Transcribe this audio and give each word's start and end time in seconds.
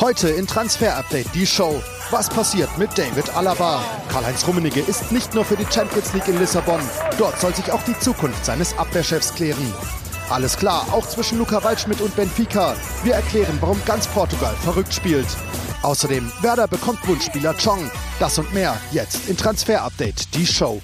Heute 0.00 0.28
in 0.28 0.46
Transfer 0.46 0.96
Update 0.96 1.34
die 1.34 1.44
Show. 1.44 1.82
Was 2.12 2.28
passiert 2.28 2.78
mit 2.78 2.96
David 2.96 3.34
Alaba? 3.34 3.82
Karl-Heinz 4.08 4.46
Rummenigge 4.46 4.78
ist 4.78 5.10
nicht 5.10 5.34
nur 5.34 5.44
für 5.44 5.56
die 5.56 5.66
Champions 5.68 6.14
League 6.14 6.28
in 6.28 6.38
Lissabon. 6.38 6.80
Dort 7.18 7.40
soll 7.40 7.52
sich 7.52 7.72
auch 7.72 7.82
die 7.82 7.98
Zukunft 7.98 8.44
seines 8.44 8.78
Abwehrchefs 8.78 9.34
klären. 9.34 9.74
Alles 10.30 10.56
klar, 10.56 10.86
auch 10.92 11.04
zwischen 11.08 11.38
Luca 11.38 11.64
Waldschmidt 11.64 12.00
und 12.00 12.14
Benfica. 12.14 12.76
Wir 13.02 13.14
erklären, 13.14 13.58
warum 13.60 13.84
ganz 13.86 14.06
Portugal 14.06 14.54
verrückt 14.62 14.94
spielt. 14.94 15.26
Außerdem, 15.82 16.30
Werder 16.42 16.68
bekommt 16.68 17.04
Wunschspieler 17.08 17.54
Chong. 17.54 17.90
Das 18.20 18.38
und 18.38 18.54
mehr 18.54 18.76
jetzt 18.92 19.28
in 19.28 19.36
Transfer 19.36 19.82
Update, 19.82 20.32
die 20.32 20.46
Show. 20.46 20.80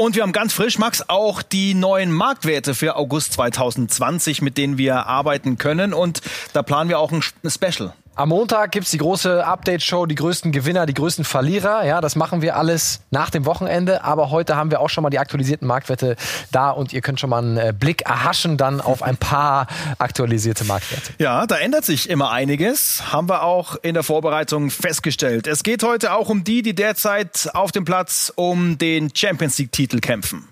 Und 0.00 0.16
wir 0.16 0.22
haben 0.22 0.32
ganz 0.32 0.54
frisch, 0.54 0.78
Max, 0.78 1.10
auch 1.10 1.42
die 1.42 1.74
neuen 1.74 2.10
Marktwerte 2.10 2.74
für 2.74 2.96
August 2.96 3.34
2020, 3.34 4.40
mit 4.40 4.56
denen 4.56 4.78
wir 4.78 5.06
arbeiten 5.06 5.58
können. 5.58 5.92
Und 5.92 6.22
da 6.54 6.62
planen 6.62 6.88
wir 6.88 6.98
auch 6.98 7.12
ein 7.12 7.20
Special. 7.20 7.92
Am 8.20 8.28
Montag 8.28 8.72
gibt's 8.72 8.90
die 8.90 8.98
große 8.98 9.46
Update-Show, 9.46 10.04
die 10.04 10.14
größten 10.14 10.52
Gewinner, 10.52 10.84
die 10.84 10.92
größten 10.92 11.24
Verlierer. 11.24 11.86
Ja, 11.86 12.02
das 12.02 12.16
machen 12.16 12.42
wir 12.42 12.54
alles 12.54 13.00
nach 13.10 13.30
dem 13.30 13.46
Wochenende. 13.46 14.04
Aber 14.04 14.30
heute 14.30 14.56
haben 14.56 14.70
wir 14.70 14.82
auch 14.82 14.90
schon 14.90 15.00
mal 15.00 15.08
die 15.08 15.18
aktualisierten 15.18 15.66
Marktwerte 15.66 16.16
da 16.52 16.68
und 16.68 16.92
ihr 16.92 17.00
könnt 17.00 17.18
schon 17.18 17.30
mal 17.30 17.38
einen 17.38 17.56
äh, 17.56 17.72
Blick 17.72 18.02
erhaschen 18.02 18.58
dann 18.58 18.82
auf 18.82 19.02
ein 19.02 19.16
paar 19.16 19.68
aktualisierte 19.96 20.64
Marktwerte. 20.64 21.14
Ja, 21.16 21.46
da 21.46 21.56
ändert 21.56 21.86
sich 21.86 22.10
immer 22.10 22.30
einiges. 22.30 23.10
Haben 23.10 23.30
wir 23.30 23.42
auch 23.42 23.76
in 23.80 23.94
der 23.94 24.02
Vorbereitung 24.02 24.68
festgestellt. 24.68 25.46
Es 25.46 25.62
geht 25.62 25.82
heute 25.82 26.12
auch 26.12 26.28
um 26.28 26.44
die, 26.44 26.60
die 26.60 26.74
derzeit 26.74 27.48
auf 27.54 27.72
dem 27.72 27.86
Platz 27.86 28.30
um 28.36 28.76
den 28.76 29.16
Champions 29.16 29.56
League-Titel 29.56 30.00
kämpfen. 30.00 30.46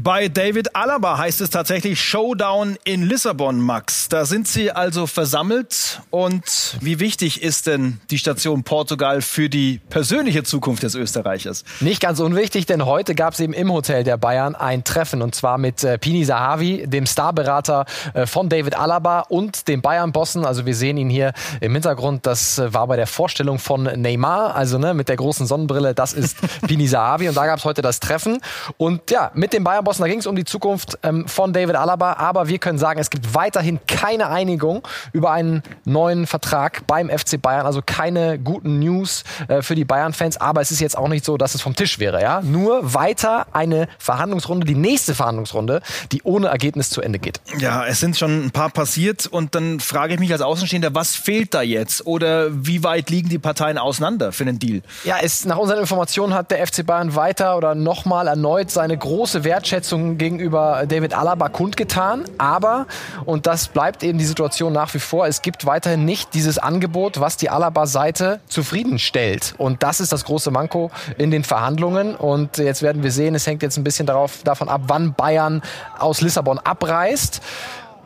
Bei 0.00 0.26
David 0.26 0.74
Alaba 0.74 1.18
heißt 1.18 1.40
es 1.40 1.50
tatsächlich 1.50 2.00
Showdown 2.02 2.76
in 2.82 3.04
Lissabon, 3.04 3.60
Max. 3.60 4.08
Da 4.08 4.24
sind 4.24 4.48
sie 4.48 4.72
also 4.72 5.06
versammelt. 5.06 6.02
Und 6.10 6.76
wie 6.80 6.98
wichtig 6.98 7.40
ist 7.44 7.68
denn 7.68 8.00
die 8.10 8.18
Station 8.18 8.64
Portugal 8.64 9.22
für 9.22 9.48
die 9.48 9.80
persönliche 9.90 10.42
Zukunft 10.42 10.82
des 10.82 10.96
Österreichers? 10.96 11.62
Nicht 11.78 12.02
ganz 12.02 12.18
unwichtig, 12.18 12.66
denn 12.66 12.84
heute 12.84 13.14
gab 13.14 13.34
es 13.34 13.40
eben 13.40 13.52
im 13.52 13.72
Hotel 13.72 14.02
der 14.02 14.16
Bayern 14.16 14.56
ein 14.56 14.82
Treffen 14.82 15.22
und 15.22 15.36
zwar 15.36 15.58
mit 15.58 15.84
äh, 15.84 15.96
Pini 15.96 16.24
Sahavi, 16.24 16.88
dem 16.88 17.06
Starberater 17.06 17.86
äh, 18.14 18.26
von 18.26 18.48
David 18.48 18.76
Alaba 18.76 19.20
und 19.20 19.68
dem 19.68 19.80
Bayern-Bossen. 19.80 20.44
Also 20.44 20.66
wir 20.66 20.74
sehen 20.74 20.96
ihn 20.96 21.08
hier 21.08 21.32
im 21.60 21.72
Hintergrund. 21.72 22.26
Das 22.26 22.58
äh, 22.58 22.74
war 22.74 22.88
bei 22.88 22.96
der 22.96 23.06
Vorstellung 23.06 23.60
von 23.60 23.84
Neymar, 23.84 24.56
also 24.56 24.76
ne, 24.76 24.92
mit 24.92 25.08
der 25.08 25.16
großen 25.16 25.46
Sonnenbrille. 25.46 25.94
Das 25.94 26.14
ist 26.14 26.36
Pini 26.66 26.88
Sahavi 26.88 27.28
und 27.28 27.36
da 27.36 27.46
gab 27.46 27.60
es 27.60 27.64
heute 27.64 27.80
das 27.80 28.00
Treffen. 28.00 28.40
Und 28.76 29.12
ja, 29.12 29.30
mit 29.34 29.52
dem 29.52 29.62
Bayern-Bossen 29.62 29.83
Bossen, 29.84 30.02
da 30.02 30.08
ging 30.08 30.18
es 30.18 30.26
um 30.26 30.36
die 30.36 30.44
Zukunft 30.44 30.98
ähm, 31.02 31.28
von 31.28 31.52
David 31.52 31.76
Alaba, 31.76 32.14
aber 32.14 32.48
wir 32.48 32.58
können 32.58 32.78
sagen, 32.78 32.98
es 32.98 33.10
gibt 33.10 33.34
weiterhin 33.34 33.78
keine 33.86 34.28
Einigung 34.28 34.86
über 35.12 35.30
einen 35.30 35.62
neuen 35.84 36.26
Vertrag 36.26 36.86
beim 36.86 37.08
FC 37.08 37.40
Bayern, 37.40 37.66
also 37.66 37.82
keine 37.84 38.38
guten 38.38 38.78
News 38.78 39.24
äh, 39.48 39.62
für 39.62 39.74
die 39.74 39.84
Bayern-Fans, 39.84 40.38
aber 40.38 40.60
es 40.60 40.70
ist 40.70 40.80
jetzt 40.80 40.96
auch 40.96 41.08
nicht 41.08 41.24
so, 41.24 41.36
dass 41.36 41.54
es 41.54 41.60
vom 41.60 41.76
Tisch 41.76 41.98
wäre, 41.98 42.20
ja? 42.20 42.40
Nur 42.40 42.94
weiter 42.94 43.46
eine 43.52 43.88
Verhandlungsrunde, 43.98 44.66
die 44.66 44.74
nächste 44.74 45.14
Verhandlungsrunde, 45.14 45.82
die 46.12 46.22
ohne 46.22 46.48
Ergebnis 46.48 46.90
zu 46.90 47.00
Ende 47.00 47.18
geht. 47.18 47.40
Ja, 47.58 47.86
es 47.86 48.00
sind 48.00 48.16
schon 48.16 48.46
ein 48.46 48.50
paar 48.50 48.70
passiert 48.70 49.26
und 49.26 49.54
dann 49.54 49.80
frage 49.80 50.14
ich 50.14 50.20
mich 50.20 50.32
als 50.32 50.42
Außenstehender, 50.42 50.94
was 50.94 51.14
fehlt 51.14 51.54
da 51.54 51.62
jetzt 51.62 52.06
oder 52.06 52.48
wie 52.50 52.82
weit 52.82 53.10
liegen 53.10 53.28
die 53.28 53.38
Parteien 53.38 53.78
auseinander 53.78 54.32
für 54.32 54.44
einen 54.44 54.58
Deal? 54.58 54.82
Ja, 55.04 55.16
es, 55.22 55.44
nach 55.44 55.58
unseren 55.58 55.80
Informationen 55.80 56.34
hat 56.34 56.50
der 56.50 56.66
FC 56.66 56.84
Bayern 56.84 57.14
weiter 57.14 57.56
oder 57.56 57.74
nochmal 57.74 58.26
erneut 58.26 58.70
seine 58.70 58.96
große 58.96 59.44
Wertschätzung 59.44 59.73
Wertschätzung 59.74 60.18
gegenüber 60.18 60.84
David 60.86 61.14
Alaba 61.14 61.48
kundgetan. 61.48 62.24
Aber, 62.38 62.86
und 63.24 63.48
das 63.48 63.66
bleibt 63.66 64.04
eben 64.04 64.18
die 64.18 64.24
Situation 64.24 64.72
nach 64.72 64.94
wie 64.94 65.00
vor, 65.00 65.26
es 65.26 65.42
gibt 65.42 65.66
weiterhin 65.66 66.04
nicht 66.04 66.32
dieses 66.32 66.58
Angebot, 66.58 67.18
was 67.18 67.36
die 67.36 67.50
Alaba-Seite 67.50 68.38
zufriedenstellt. 68.46 69.54
Und 69.58 69.82
das 69.82 69.98
ist 69.98 70.12
das 70.12 70.24
große 70.24 70.52
Manko 70.52 70.92
in 71.18 71.32
den 71.32 71.42
Verhandlungen. 71.42 72.14
Und 72.14 72.58
jetzt 72.58 72.82
werden 72.82 73.02
wir 73.02 73.10
sehen, 73.10 73.34
es 73.34 73.48
hängt 73.48 73.62
jetzt 73.62 73.76
ein 73.76 73.82
bisschen 73.82 74.06
darauf, 74.06 74.44
davon 74.44 74.68
ab, 74.68 74.82
wann 74.86 75.14
Bayern 75.14 75.60
aus 75.98 76.20
Lissabon 76.20 76.60
abreist 76.60 77.42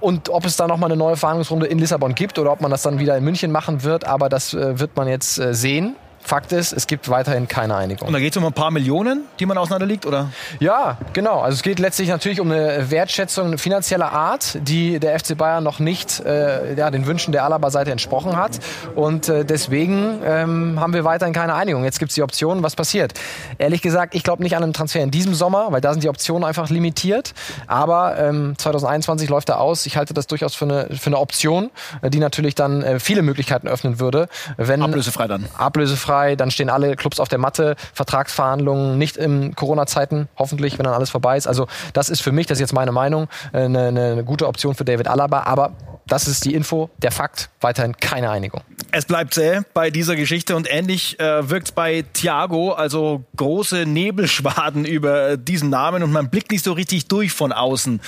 und 0.01 0.31
ob 0.31 0.47
es 0.47 0.57
da 0.57 0.67
nochmal 0.67 0.91
eine 0.91 0.99
neue 0.99 1.17
Verhandlungsrunde 1.17 1.67
in 1.67 1.79
Lissabon 1.79 2.15
gibt 2.15 2.39
oder 2.39 2.53
ob 2.53 2.63
man 2.63 2.71
das 2.71 2.81
dann 2.81 2.99
wieder 2.99 3.15
in 3.17 3.25
München 3.25 3.53
machen 3.53 3.83
wird. 3.83 4.07
Aber 4.07 4.31
das 4.31 4.55
äh, 4.55 4.81
wird 4.81 4.97
man 4.97 5.07
jetzt 5.07 5.39
äh, 5.39 5.53
sehen. 5.53 5.97
Fakt 6.23 6.53
ist, 6.53 6.73
es 6.73 6.87
gibt 6.87 7.09
weiterhin 7.09 7.49
keine 7.49 7.75
Einigung. 7.77 8.07
Und 8.07 8.13
da 8.13 8.19
geht 8.19 8.33
es 8.33 8.37
um 8.37 8.45
ein 8.45 8.53
paar 8.53 8.71
Millionen, 8.71 9.23
die 9.41 9.47
man 9.47 9.57
auseinanderliegt, 9.57 10.05
oder? 10.05 10.31
Ja, 10.61 10.99
genau. 11.13 11.41
Also 11.41 11.57
es 11.57 11.63
geht 11.63 11.79
letztlich 11.79 12.09
natürlich 12.09 12.41
um 12.41 12.51
eine 12.51 12.91
Wertschätzung 12.91 13.57
finanzieller 13.57 14.13
Art, 14.13 14.59
die 14.61 15.01
der 15.01 15.19
FC 15.19 15.37
Bayern 15.37 15.65
noch 15.65 15.79
nicht 15.79 16.21
äh, 16.21 16.75
ja, 16.75 16.91
den 16.91 17.07
Wünschen 17.07 17.33
der 17.33 17.45
Alaba-Seite 17.45 17.91
entsprochen 17.91 18.37
hat. 18.37 18.59
Und 18.95 19.29
äh, 19.29 19.45
deswegen 19.45 20.21
ähm, 20.25 20.79
haben 20.79 20.93
wir 20.93 21.05
weiterhin 21.05 21.33
keine 21.33 21.55
Einigung. 21.55 21.85
Jetzt 21.85 21.99
gibt 21.99 22.11
es 22.11 22.15
die 22.17 22.23
Optionen, 22.23 22.63
was 22.63 22.77
passiert. 22.77 23.15
Ehrlich 23.57 23.81
gesagt, 23.81 24.15
ich 24.15 24.23
glaube 24.23 24.43
nicht 24.43 24.57
an 24.57 24.63
einen 24.63 24.75
Transfer 24.75 25.01
in 25.01 25.11
diesem 25.11 25.35
Sommer, 25.35 25.69
weil 25.71 25.81
da 25.81 25.93
sind 25.93 26.03
die 26.03 26.09
Optionen 26.09 26.45
einfach 26.45 26.69
limitiert. 26.69 27.33
Aber 27.67 28.19
ähm, 28.19 28.55
2021 28.59 29.31
läuft 29.31 29.49
er 29.49 29.61
aus. 29.61 29.87
Ich 29.87 29.97
halte 29.97 30.13
das 30.13 30.27
durchaus 30.27 30.55
für 30.55 30.65
eine, 30.67 30.89
für 30.97 31.07
eine 31.07 31.19
Option, 31.19 31.71
die 32.03 32.19
natürlich 32.19 32.55
dann 32.55 32.83
äh, 32.83 33.01
viele 33.01 33.23
Möglichkeiten 33.23 33.69
öffnen 33.69 33.99
würde. 33.99 34.29
Wenn, 34.57 34.83
ablösefrei 34.83 35.27
dann. 35.27 35.47
Ablösefrei 35.57 36.08
frei, 36.09 36.37
dann 36.37 36.51
stehen 36.51 36.71
alle 36.71 36.97
Clubs 36.97 37.21
auf 37.21 37.29
der 37.29 37.39
Matte, 37.39 37.77
Vertragsverhandlungen 37.93 38.97
nicht 38.97 39.19
in 39.19 39.55
Corona-Zeiten, 39.55 40.29
hoffentlich, 40.39 40.79
wenn 40.79 40.85
dann 40.85 40.95
alles 40.95 41.11
vorbei 41.11 41.37
ist. 41.37 41.47
Also 41.47 41.67
das 41.93 42.09
ist 42.09 42.23
für 42.23 42.33
mich, 42.33 42.47
das 42.47 42.57
ist 42.57 42.61
jetzt 42.61 42.73
meine 42.73 42.93
Meinung, 42.93 43.29
eine, 43.53 43.85
äh, 43.85 43.89
eine 43.89 44.25
gute 44.25 44.47
Option 44.47 44.75
für 44.75 44.85
David 44.85 45.07
Alaba, 45.07 45.43
aber 45.43 45.73
das 46.09 46.27
ist 46.27 46.45
die 46.45 46.55
Info, 46.55 46.91
der 46.99 47.13
Fakt, 47.13 47.51
weiterhin 47.61 47.97
keine 47.97 48.31
Einigung. 48.31 48.63
Es 48.91 49.05
bleibt 49.05 49.35
zäh 49.35 49.61
bei 49.75 49.91
dieser 49.91 50.17
Geschichte 50.17 50.57
und 50.57 50.67
ähnlich 50.71 51.21
äh, 51.21 51.49
wirkt 51.51 51.75
bei 51.75 52.05
Thiago, 52.15 52.73
also 52.73 53.25
große 53.37 53.85
Nebelschwaden 53.87 54.85
über 54.85 55.37
diesen 55.37 55.71
Namen 55.71 56.03
und 56.03 56.11
man 56.11 56.31
blickt 56.31 56.51
nicht 56.51 56.65
so 56.65 56.73
richtig 56.73 57.07
durch 57.09 57.33
von 57.33 57.53
außen. 57.53 58.01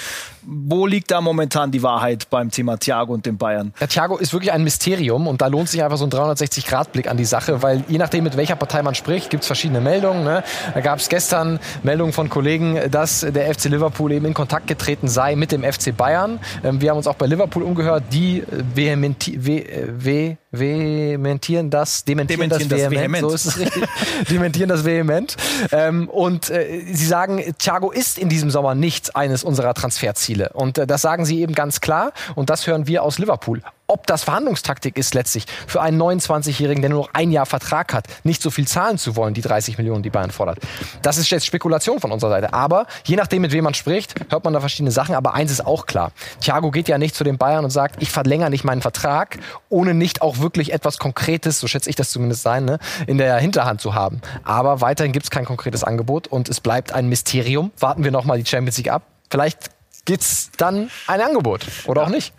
Wo 0.43 0.87
liegt 0.87 1.11
da 1.11 1.21
momentan 1.21 1.71
die 1.71 1.83
Wahrheit 1.83 2.31
beim 2.31 2.51
Thema 2.51 2.79
Thiago 2.79 3.13
und 3.13 3.27
dem 3.27 3.37
Bayern? 3.37 3.75
Ja, 3.79 3.87
Thiago 3.87 4.17
ist 4.17 4.33
wirklich 4.33 4.53
ein 4.53 4.65
Mysterium 4.65 5.27
und 5.27 5.43
da 5.43 5.49
lohnt 5.49 5.69
sich 5.69 5.83
einfach 5.83 5.99
so 5.99 6.07
ein 6.07 6.11
360-Grad-Blick 6.11 7.09
an 7.09 7.19
die 7.19 7.27
Sache, 7.27 7.63
weil 7.63 7.85
je 7.89 7.99
nachdem, 7.99 8.25
mit 8.25 8.39
welcher 8.39 8.57
Partei 8.57 8.83
man 8.83 8.95
spricht, 8.95 9.29
gibt 9.29 9.43
es 9.43 9.47
verschiedene 9.47 9.81
Meldungen. 9.81 10.25
Ne? 10.25 10.43
Da 10.73 10.81
gab 10.81 10.99
es 10.99 11.11
gestern 11.11 11.61
Meldungen 11.83 12.15
von 12.15 12.31
Kollegen, 12.31 12.91
dass 12.91 13.21
der 13.21 13.55
FC 13.55 13.67
Liverpool 13.67 14.13
eben 14.13 14.25
in 14.25 14.35
Kontakt 14.35 14.67
getreten 14.67 15.09
sei 15.09 15.37
mit 15.37 15.53
dem 15.53 15.63
FC 15.63 15.95
Bayern. 15.95 16.41
Ähm, 16.65 16.81
wir 16.81 16.91
haben 16.91 16.97
uns 16.97 17.07
auch 17.07 17.17
bei 17.17 17.27
Liverpool 17.27 17.63
umgehört, 17.63 17.90
die 17.99 18.43
vehementi 18.75 19.39
ve 19.39 20.37
vehementieren 20.53 21.71
das, 21.71 22.05
dementieren, 22.05 22.49
dementieren 22.49 22.69
das, 22.69 22.79
vehement, 22.79 23.03
vehement, 23.03 23.29
so 23.29 23.35
ist 23.35 23.45
es 23.47 23.59
richtig, 23.59 23.85
dementieren 24.31 24.69
das 24.69 24.85
vehement. 24.85 25.37
Ähm, 25.73 26.09
und 26.09 26.51
äh, 26.51 26.83
sie 26.93 27.07
sagen, 27.07 27.55
Thiago 27.59 27.91
ist 27.91 28.19
in 28.19 28.29
diesem 28.29 28.51
Sommer 28.51 28.75
nicht 28.75 29.15
eines 29.17 29.45
unserer 29.45 29.75
Transferziele. 29.75 30.51
Und 30.53 30.79
äh, 30.79 30.87
das 30.87 31.03
sagen 31.03 31.25
sie 31.25 31.41
eben 31.41 31.55
ganz 31.55 31.81
klar. 31.81 32.13
Und 32.35 32.51
das 32.51 32.67
hören 32.67 32.87
wir 32.87 33.03
aus 33.03 33.19
Liverpool 33.19 33.63
ob 33.91 34.07
das 34.07 34.23
Verhandlungstaktik 34.23 34.97
ist 34.97 35.15
letztlich 35.15 35.47
für 35.67 35.83
einen 35.83 36.01
29-Jährigen, 36.01 36.81
der 36.81 36.91
nur 36.91 37.03
noch 37.03 37.11
ein 37.13 37.33
Jahr 37.33 37.45
Vertrag 37.45 37.93
hat, 37.93 38.07
nicht 38.23 38.41
so 38.41 38.51
viel 38.51 38.67
zahlen 38.67 38.99
zu 38.99 39.17
wollen, 39.17 39.35
die 39.35 39.41
30 39.41 39.79
Millionen, 39.79 40.03
die 40.03 40.11
Bayern 40.11 40.31
fordert. 40.31 40.59
Das 41.03 41.19
ist 41.19 41.29
jetzt 41.31 41.45
Spekulation 41.45 41.99
von 41.99 42.13
unserer 42.13 42.31
Seite. 42.31 42.55
Aber 42.55 42.87
je 43.05 43.17
nachdem, 43.17 43.43
mit 43.43 43.53
wem 43.53 43.65
man 43.65 43.75
spricht, 43.75 44.15
hört 44.31 44.45
man 44.45 44.53
da 44.53 44.61
verschiedene 44.61 44.93
Sachen. 44.93 45.17
Aber 45.17 45.35
eins 45.35 45.51
ist 45.51 45.67
auch 45.67 45.87
klar. 45.87 46.13
Thiago 46.41 46.71
geht 46.71 46.89
ja 46.89 46.99
nicht 46.99 47.17
zu 47.17 47.25
den 47.25 47.37
Bayern 47.37 47.65
und 47.65 47.71
sagt, 47.71 48.01
ich 48.01 48.11
verlängere 48.11 48.51
nicht 48.51 48.63
meinen 48.63 48.81
Vertrag, 48.81 49.39
ohne 49.69 49.93
nicht 49.93 50.23
auch 50.23 50.39
wirklich 50.41 50.73
etwas 50.73 50.99
Konkretes, 50.99 51.61
so 51.61 51.67
schätze 51.67 51.91
ich 51.91 51.97
das 51.97 52.11
zumindest 52.11 52.43
sein, 52.43 52.65
ne, 52.65 52.79
in 53.07 53.19
der 53.19 53.39
Hinterhand 53.39 53.81
zu 53.81 53.95
haben. 53.95 54.21
Aber 54.45 54.81
weiterhin 54.81 55.13
gibt 55.13 55.25
es 55.25 55.31
kein 55.31 55.45
konkretes 55.45 55.85
Angebot 55.85 56.27
und 56.27 56.49
es 56.49 56.61
bleibt 56.61 56.93
ein 56.93 57.09
Mysterium. 57.09 57.71
Warten 57.79 58.05
wir 58.05 58.11
nochmal 58.11 58.39
die 58.39 58.49
Champions 58.49 58.77
League 58.79 58.91
ab. 58.91 59.03
Vielleicht 59.31 59.71
gibt's 60.05 60.51
dann 60.57 60.91
ein 61.07 61.21
Angebot 61.21 61.67
oder 61.87 62.03
auch 62.03 62.09
nicht 62.09 62.33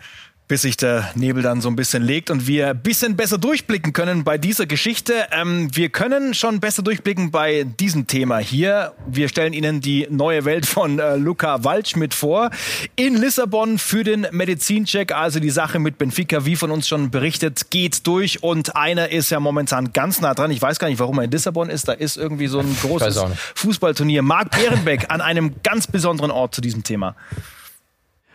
bis 0.52 0.60
sich 0.60 0.76
der 0.76 1.10
Nebel 1.14 1.42
dann 1.42 1.62
so 1.62 1.70
ein 1.70 1.76
bisschen 1.76 2.02
legt 2.02 2.28
und 2.28 2.46
wir 2.46 2.68
ein 2.68 2.82
bisschen 2.82 3.16
besser 3.16 3.38
durchblicken 3.38 3.94
können 3.94 4.22
bei 4.22 4.36
dieser 4.36 4.66
Geschichte. 4.66 5.14
Ähm, 5.30 5.74
wir 5.74 5.88
können 5.88 6.34
schon 6.34 6.60
besser 6.60 6.82
durchblicken 6.82 7.30
bei 7.30 7.64
diesem 7.64 8.06
Thema 8.06 8.36
hier. 8.36 8.92
Wir 9.06 9.30
stellen 9.30 9.54
Ihnen 9.54 9.80
die 9.80 10.06
neue 10.10 10.44
Welt 10.44 10.66
von 10.66 10.98
äh, 10.98 11.16
Luca 11.16 11.64
Waldschmidt 11.64 12.12
vor. 12.12 12.50
In 12.96 13.16
Lissabon 13.16 13.78
für 13.78 14.04
den 14.04 14.26
Medizincheck, 14.30 15.12
also 15.12 15.40
die 15.40 15.48
Sache 15.48 15.78
mit 15.78 15.96
Benfica, 15.96 16.44
wie 16.44 16.56
von 16.56 16.70
uns 16.70 16.86
schon 16.86 17.10
berichtet, 17.10 17.70
geht 17.70 18.06
durch 18.06 18.42
und 18.42 18.76
einer 18.76 19.10
ist 19.10 19.30
ja 19.30 19.40
momentan 19.40 19.94
ganz 19.94 20.20
nah 20.20 20.34
dran. 20.34 20.50
Ich 20.50 20.60
weiß 20.60 20.78
gar 20.78 20.88
nicht, 20.88 20.98
warum 20.98 21.16
er 21.16 21.24
in 21.24 21.30
Lissabon 21.30 21.70
ist. 21.70 21.88
Da 21.88 21.94
ist 21.94 22.18
irgendwie 22.18 22.48
so 22.48 22.58
ein 22.58 22.76
großes 22.82 23.24
Fußballturnier. 23.54 24.20
Marc 24.20 24.50
Behrenbeck 24.50 25.06
an 25.08 25.22
einem 25.22 25.54
ganz 25.62 25.86
besonderen 25.86 26.30
Ort 26.30 26.54
zu 26.54 26.60
diesem 26.60 26.82
Thema. 26.82 27.16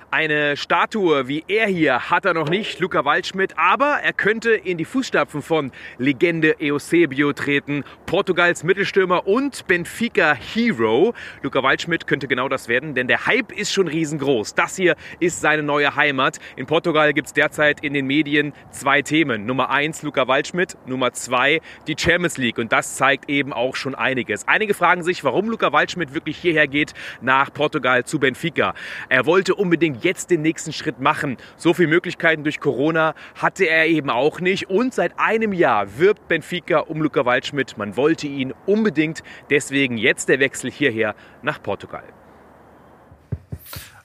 Eine 0.10 0.56
Statue 0.56 1.28
wie 1.28 1.44
er 1.50 1.68
hier 1.68 2.10
hat 2.10 2.24
er 2.24 2.34
noch 2.34 2.48
nicht, 2.48 2.80
Luca 2.80 3.04
Waldschmidt, 3.04 3.56
aber 3.58 4.00
er 4.02 4.14
könnte 4.14 4.52
in 4.52 4.78
die 4.78 4.86
Fußstapfen 4.86 5.42
von 5.42 5.74
Legende 5.98 6.56
Eusebio 6.62 7.34
treten, 7.34 7.84
Portugals 8.06 8.64
Mittelstürmer 8.64 9.28
und 9.28 9.68
Benfica 9.68 10.34
Hero. 10.34 11.14
Luca 11.42 11.62
Waldschmidt 11.62 12.08
könnte 12.08 12.30
genau 12.30 12.48
das 12.48 12.70
werden, 12.70 12.96
denn 12.96 13.10
der 13.10 13.26
Hype 13.26 13.52
ist 13.52 13.74
schon 13.74 13.90
riesengroß. 13.90 14.56
Das 14.56 14.78
hier 14.78 14.96
ist 15.20 15.42
seine 15.42 15.62
neue 15.62 15.98
Heimat. 15.98 16.40
In 16.56 16.68
Portugal 16.68 17.14
gibt 17.14 17.28
es 17.28 17.34
derzeit 17.34 17.84
in 17.84 17.94
den 17.94 18.08
Medien 18.08 18.54
zwei 18.72 19.02
Themen. 19.02 19.46
Nummer 19.46 19.72
eins 19.72 20.04
Luca 20.04 20.26
Waldschmidt, 20.26 20.78
Nummer 20.86 21.12
zwei 21.12 21.60
die 21.86 21.96
Champions 22.00 22.38
League 22.38 22.60
und 22.60 22.72
das 22.72 22.96
zeigt 22.96 23.30
eben 23.30 23.52
auch 23.52 23.76
schon 23.76 23.94
einiges. 23.94 24.48
Einige 24.48 24.74
fragen 24.74 25.04
sich, 25.04 25.26
warum 25.26 25.50
Luca 25.50 25.74
Waldschmidt 25.74 26.14
wirklich 26.14 26.38
hierher 26.38 26.70
geht 26.70 26.94
nach 27.20 27.52
Portugal 27.52 28.06
zu 28.06 28.20
Benfica. 28.20 28.74
Er 29.10 29.26
wollte 29.26 29.54
unbedingt 29.54 29.97
jetzt 30.02 30.30
den 30.30 30.42
nächsten 30.42 30.74
Schritt 30.74 31.00
machen. 31.00 31.38
So 31.58 31.74
viele 31.74 31.90
Möglichkeiten 31.90 32.44
durch 32.44 32.60
Corona 32.60 33.16
hatte 33.36 33.66
er 33.66 33.88
eben 33.88 34.10
auch 34.10 34.40
nicht 34.40 34.70
und 34.70 34.94
seit 34.94 35.20
einem 35.20 35.54
Jahr 35.54 35.98
wirbt 35.98 36.28
Benfica 36.28 36.80
um 36.80 37.02
Luca 37.02 37.26
Waldschmidt. 37.26 37.78
Man 37.78 37.98
wollte 37.98 38.28
ihn 38.28 38.54
unbedingt, 38.66 39.24
deswegen 39.50 39.98
jetzt 39.98 40.30
der 40.30 40.40
Wechsel 40.40 40.72
hierher 40.72 41.16
nach 41.42 41.62
Portugal. 41.62 42.04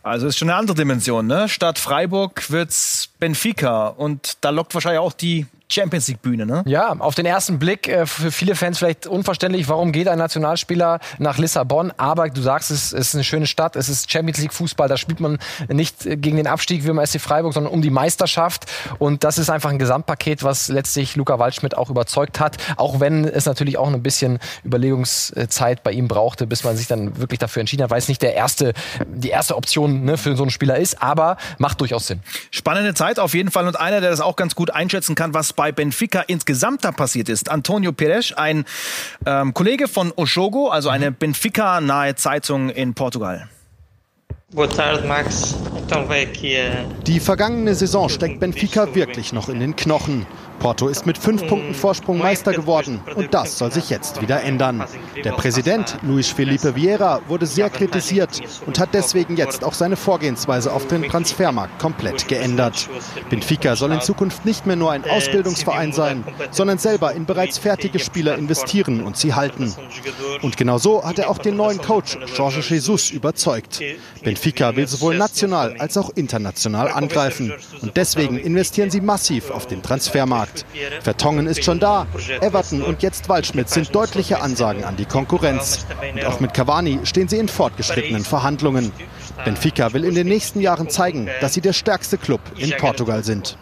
Also 0.02 0.26
ist 0.26 0.36
schon 0.36 0.50
eine 0.50 0.58
andere 0.58 0.76
Dimension, 0.76 1.28
ne? 1.28 1.48
Statt 1.48 1.78
Freiburg 1.78 2.50
wird's 2.50 3.10
Benfica 3.20 3.86
und 3.86 4.38
da 4.40 4.50
lockt 4.50 4.74
wahrscheinlich 4.74 4.98
auch 4.98 5.12
die 5.12 5.46
Champions 5.72 6.08
League 6.08 6.22
Bühne, 6.22 6.44
ne? 6.44 6.62
Ja, 6.66 6.92
auf 6.98 7.14
den 7.14 7.26
ersten 7.26 7.58
Blick 7.58 7.88
äh, 7.88 8.06
für 8.06 8.30
viele 8.30 8.54
Fans 8.54 8.78
vielleicht 8.78 9.06
unverständlich, 9.06 9.68
warum 9.68 9.92
geht 9.92 10.08
ein 10.08 10.18
Nationalspieler 10.18 11.00
nach 11.18 11.38
Lissabon? 11.38 11.92
Aber 11.96 12.28
du 12.28 12.42
sagst, 12.42 12.70
es 12.70 12.92
ist 12.92 13.14
eine 13.14 13.24
schöne 13.24 13.46
Stadt, 13.46 13.76
es 13.76 13.88
ist 13.88 14.10
Champions 14.10 14.38
League 14.38 14.52
Fußball, 14.52 14.88
da 14.88 14.96
spielt 14.96 15.20
man 15.20 15.38
nicht 15.68 16.04
gegen 16.04 16.36
den 16.36 16.46
Abstieg 16.46 16.84
wie 16.84 16.88
beim 16.88 17.04
SC 17.04 17.20
Freiburg, 17.20 17.54
sondern 17.54 17.72
um 17.72 17.80
die 17.80 17.90
Meisterschaft. 17.90 18.66
Und 18.98 19.24
das 19.24 19.38
ist 19.38 19.48
einfach 19.48 19.70
ein 19.70 19.78
Gesamtpaket, 19.78 20.42
was 20.42 20.68
letztlich 20.68 21.16
Luca 21.16 21.38
Waldschmidt 21.38 21.76
auch 21.76 21.90
überzeugt 21.90 22.38
hat, 22.38 22.58
auch 22.76 23.00
wenn 23.00 23.24
es 23.24 23.46
natürlich 23.46 23.78
auch 23.78 23.92
ein 23.92 24.02
bisschen 24.02 24.38
Überlegungszeit 24.64 25.82
bei 25.82 25.92
ihm 25.92 26.08
brauchte, 26.08 26.46
bis 26.46 26.64
man 26.64 26.76
sich 26.76 26.86
dann 26.86 27.18
wirklich 27.18 27.38
dafür 27.38 27.60
entschieden 27.60 27.84
hat, 27.84 27.90
weil 27.90 27.98
es 27.98 28.08
nicht 28.08 28.22
der 28.22 28.34
erste, 28.34 28.74
die 29.06 29.30
erste 29.30 29.56
Option 29.56 30.04
ne, 30.04 30.18
für 30.18 30.36
so 30.36 30.42
einen 30.42 30.50
Spieler 30.50 30.76
ist, 30.76 31.02
aber 31.02 31.38
macht 31.58 31.80
durchaus 31.80 32.06
Sinn. 32.06 32.20
Spannende 32.50 32.94
Zeit 32.94 33.18
auf 33.18 33.34
jeden 33.34 33.50
Fall 33.50 33.66
und 33.66 33.78
einer, 33.78 34.00
der 34.00 34.10
das 34.10 34.20
auch 34.20 34.36
ganz 34.36 34.54
gut 34.54 34.70
einschätzen 34.70 35.14
kann, 35.14 35.32
was 35.32 35.52
bei 35.52 35.61
bei 35.62 35.70
Benfica 35.70 36.24
insgesamt 36.26 36.84
da 36.84 36.90
passiert 36.90 37.28
ist. 37.28 37.48
Antonio 37.48 37.92
Pires, 37.92 38.32
ein 38.32 38.64
ähm, 39.24 39.54
Kollege 39.54 39.86
von 39.86 40.12
Oshogo, 40.16 40.70
also 40.70 40.88
eine 40.88 41.12
Benfica-nahe 41.12 42.16
Zeitung 42.16 42.68
in 42.68 42.94
Portugal. 42.94 43.48
Die 47.06 47.20
vergangene 47.20 47.74
Saison 47.76 48.08
steckt 48.08 48.40
Benfica 48.40 48.92
wirklich 48.94 49.32
noch 49.32 49.48
in 49.48 49.60
den 49.60 49.76
Knochen. 49.76 50.26
Porto 50.58 50.88
ist 50.88 51.06
mit 51.06 51.18
fünf 51.18 51.46
Punkten 51.46 51.74
Vorsprung 51.74 52.18
Meister 52.18 52.52
geworden 52.52 53.00
und 53.14 53.34
das 53.34 53.58
soll 53.58 53.72
sich 53.72 53.90
jetzt 53.90 54.20
wieder 54.22 54.42
ändern. 54.42 54.84
Der 55.24 55.32
Präsident 55.32 55.96
Luis 56.02 56.28
Felipe 56.28 56.76
Vieira 56.76 57.20
wurde 57.28 57.46
sehr 57.46 57.70
kritisiert 57.70 58.40
und 58.66 58.78
hat 58.78 58.90
deswegen 58.92 59.36
jetzt 59.36 59.64
auch 59.64 59.74
seine 59.74 59.96
Vorgehensweise 59.96 60.72
auf 60.72 60.86
den 60.86 61.02
Transfermarkt 61.02 61.78
komplett 61.78 62.28
geändert. 62.28 62.88
Benfica 63.30 63.76
soll 63.76 63.92
in 63.92 64.00
Zukunft 64.00 64.44
nicht 64.44 64.66
mehr 64.66 64.76
nur 64.76 64.92
ein 64.92 65.04
Ausbildungsverein 65.04 65.92
sein, 65.92 66.24
sondern 66.50 66.78
selber 66.78 67.12
in 67.12 67.26
bereits 67.26 67.58
fertige 67.58 67.98
Spieler 67.98 68.36
investieren 68.38 69.02
und 69.02 69.16
sie 69.16 69.34
halten. 69.34 69.74
Und 70.42 70.56
genau 70.56 70.78
so 70.78 71.04
hat 71.04 71.18
er 71.18 71.30
auch 71.30 71.38
den 71.38 71.56
neuen 71.56 71.80
Coach 71.80 72.18
Jorge 72.36 72.60
Jesus 72.60 73.10
überzeugt. 73.10 73.80
Benfica 74.22 74.76
will 74.76 74.86
sowohl 74.86 75.16
national 75.16 75.76
als 75.78 75.96
auch 75.96 76.10
international 76.10 76.88
angreifen 76.88 77.52
und 77.80 77.96
deswegen 77.96 78.38
investieren 78.38 78.90
sie 78.90 79.00
massiv 79.00 79.50
auf 79.50 79.66
den 79.66 79.82
Transfermarkt. 79.82 80.51
Markt. 80.52 81.02
Vertongen 81.02 81.46
ist 81.46 81.64
schon 81.64 81.80
da. 81.80 82.06
Everton 82.40 82.82
und 82.82 83.02
jetzt 83.02 83.28
Waldschmidt 83.28 83.68
sind 83.68 83.94
deutliche 83.94 84.40
Ansagen 84.40 84.84
an 84.84 84.96
die 84.96 85.04
Konkurrenz. 85.04 85.86
Und 86.14 86.24
auch 86.24 86.40
mit 86.40 86.54
Cavani 86.54 87.00
stehen 87.04 87.28
sie 87.28 87.38
in 87.38 87.48
fortgeschrittenen 87.48 88.24
Verhandlungen. 88.24 88.92
Benfica 89.44 89.92
will 89.92 90.04
in 90.04 90.14
den 90.14 90.28
nächsten 90.28 90.60
Jahren 90.60 90.88
zeigen, 90.88 91.28
dass 91.40 91.54
sie 91.54 91.60
der 91.60 91.72
stärkste 91.72 92.18
Club 92.18 92.40
in 92.56 92.72
Portugal 92.76 93.24
sind. 93.24 93.56